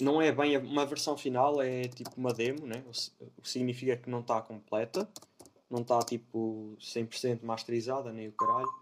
não 0.00 0.22
é 0.22 0.30
bem 0.30 0.56
uma 0.56 0.86
versão 0.86 1.16
final, 1.16 1.60
é 1.60 1.88
tipo 1.88 2.12
uma 2.16 2.32
demo, 2.32 2.64
né? 2.64 2.84
o 3.20 3.42
que 3.42 3.50
significa 3.50 3.96
que 3.96 4.08
não 4.08 4.20
está 4.20 4.40
completa, 4.40 5.10
não 5.68 5.80
está 5.80 5.98
tipo 6.02 6.76
100% 6.78 7.40
masterizada, 7.42 8.12
nem 8.12 8.28
o 8.28 8.32
caralho. 8.34 8.72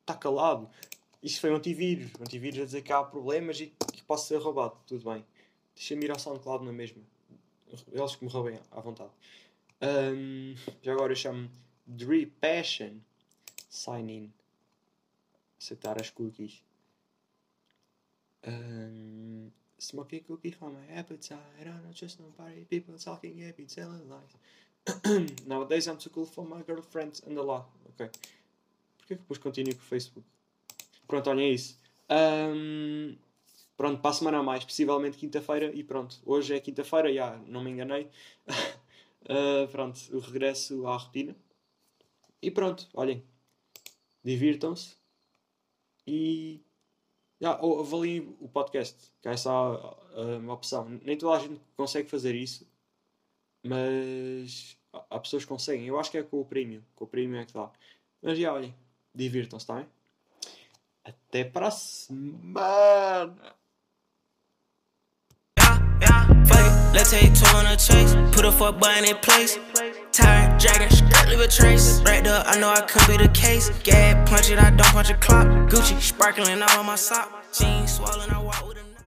Está 0.00 0.14
calado. 0.14 0.66
Isto 1.22 1.42
foi 1.42 1.52
um 1.52 1.56
antivírus, 1.56 2.10
um 2.18 2.22
antivírus 2.22 2.60
a 2.60 2.64
dizer 2.64 2.80
que 2.80 2.90
há 2.94 3.04
problemas 3.04 3.60
e 3.60 3.66
que 3.92 4.02
posso 4.04 4.28
ser 4.28 4.38
roubado, 4.38 4.78
tudo 4.86 5.12
bem. 5.12 5.22
Deixa-me 5.74 6.06
ir 6.06 6.10
ao 6.10 6.18
SoundCloud 6.18 6.64
na 6.64 6.72
mesma. 6.72 7.02
Eles 7.92 8.16
que 8.16 8.24
me 8.24 8.30
roubem 8.30 8.58
à 8.70 8.80
vontade. 8.80 9.10
Um, 9.80 10.54
já 10.82 10.92
agora 10.92 11.12
eu 11.12 11.16
chamo 11.16 11.50
Dre 11.86 12.26
Passion. 12.26 13.00
Sign 13.68 14.10
in. 14.10 14.32
Aceitar 15.60 16.00
as 16.00 16.10
cookies. 16.10 16.62
Um, 18.46 19.50
smoking 19.78 20.22
cookie 20.22 20.52
for 20.52 20.70
my 20.70 20.98
appetite. 20.98 21.38
I 21.60 21.64
don't 21.64 21.94
trust 21.94 22.20
nobody. 22.20 22.64
People 22.64 22.96
talking, 22.98 23.34
be 23.56 23.66
telling 23.66 24.08
lies. 24.08 24.34
Nowadays 25.46 25.86
I'm 25.86 25.98
too 25.98 26.10
cool 26.10 26.26
for 26.26 26.44
my 26.44 26.62
girlfriend. 26.62 27.20
Anda 27.26 27.42
lá, 27.42 27.66
ok. 27.86 28.10
Porquê 28.98 29.14
que 29.14 29.22
depois 29.22 29.38
continuo 29.38 29.74
com 29.74 29.82
o 29.82 29.84
Facebook? 29.84 30.26
Pronto, 31.06 31.30
olhem 31.30 31.52
isso. 31.52 31.78
Um, 32.10 33.16
pronto, 33.78 34.02
para 34.02 34.10
a 34.10 34.14
semana 34.14 34.38
a 34.38 34.42
mais, 34.42 34.64
possivelmente 34.64 35.16
quinta-feira. 35.16 35.72
E 35.74 35.82
pronto, 35.84 36.20
hoje 36.26 36.54
é 36.54 36.60
quinta-feira, 36.60 37.12
já 37.14 37.38
não 37.46 37.62
me 37.62 37.70
enganei. 37.70 38.10
uh, 39.22 39.68
pronto, 39.72 39.98
o 40.12 40.18
regresso 40.18 40.86
à 40.86 40.96
rotina. 40.96 41.34
E 42.42 42.50
pronto, 42.50 42.88
olhem. 42.92 43.24
divirtam-se 44.22 44.96
e 46.06 46.60
já, 47.40 47.58
ou 47.60 47.80
avaliem 47.80 48.36
o 48.40 48.48
podcast, 48.48 49.12
que 49.22 49.28
é 49.28 49.32
essa 49.32 49.52
uh, 49.52 50.38
uma 50.38 50.54
opção. 50.54 50.88
Nem 51.02 51.16
toda 51.16 51.36
a 51.36 51.40
gente 51.40 51.60
consegue 51.76 52.08
fazer 52.08 52.34
isso, 52.34 52.66
mas 53.62 54.76
há 54.92 55.20
pessoas 55.20 55.44
que 55.44 55.48
conseguem. 55.48 55.86
Eu 55.86 55.98
acho 56.00 56.10
que 56.10 56.18
é 56.18 56.22
com 56.22 56.40
o 56.40 56.44
premium, 56.44 56.82
com 56.96 57.04
o 57.04 57.08
premium 57.08 57.40
é 57.40 57.46
que 57.46 57.52
dá. 57.52 57.70
Mas 58.22 58.38
já, 58.38 58.52
olhem, 58.52 58.74
divirtam-se, 59.14 59.66
tá 59.66 59.76
bem? 59.76 59.86
Até 61.04 61.44
para 61.44 61.68
a 61.68 61.70
semana! 61.70 63.57
Let's 66.92 67.10
take 67.10 67.34
two 67.34 67.56
on 67.56 67.66
a 67.66 67.76
chase. 67.76 68.14
Put 68.32 68.44
a 68.44 68.52
fuck 68.52 68.80
button 68.80 69.04
in 69.04 69.16
place. 69.16 69.58
Tired, 70.12 70.58
dragging, 70.58 70.90
skirt, 70.90 71.28
leave 71.28 71.40
a 71.40 71.46
trace. 71.48 72.00
Right 72.02 72.26
up, 72.26 72.46
I 72.48 72.58
know 72.58 72.70
I 72.70 72.80
could 72.80 73.06
be 73.06 73.16
the 73.22 73.30
case. 73.32 73.70
Gag, 73.82 74.26
punch 74.26 74.50
it, 74.50 74.58
I 74.58 74.70
don't 74.70 74.86
punch 74.88 75.10
a 75.10 75.14
clock. 75.14 75.46
Gucci, 75.70 76.00
sparkling 76.00 76.62
all 76.62 76.80
on 76.80 76.86
my 76.86 76.96
sock. 76.96 77.44
Jeans 77.52 77.96
swollen, 77.96 78.30
I 78.30 78.42
walk 78.42 78.66
with 78.66 78.78
a 78.78 78.87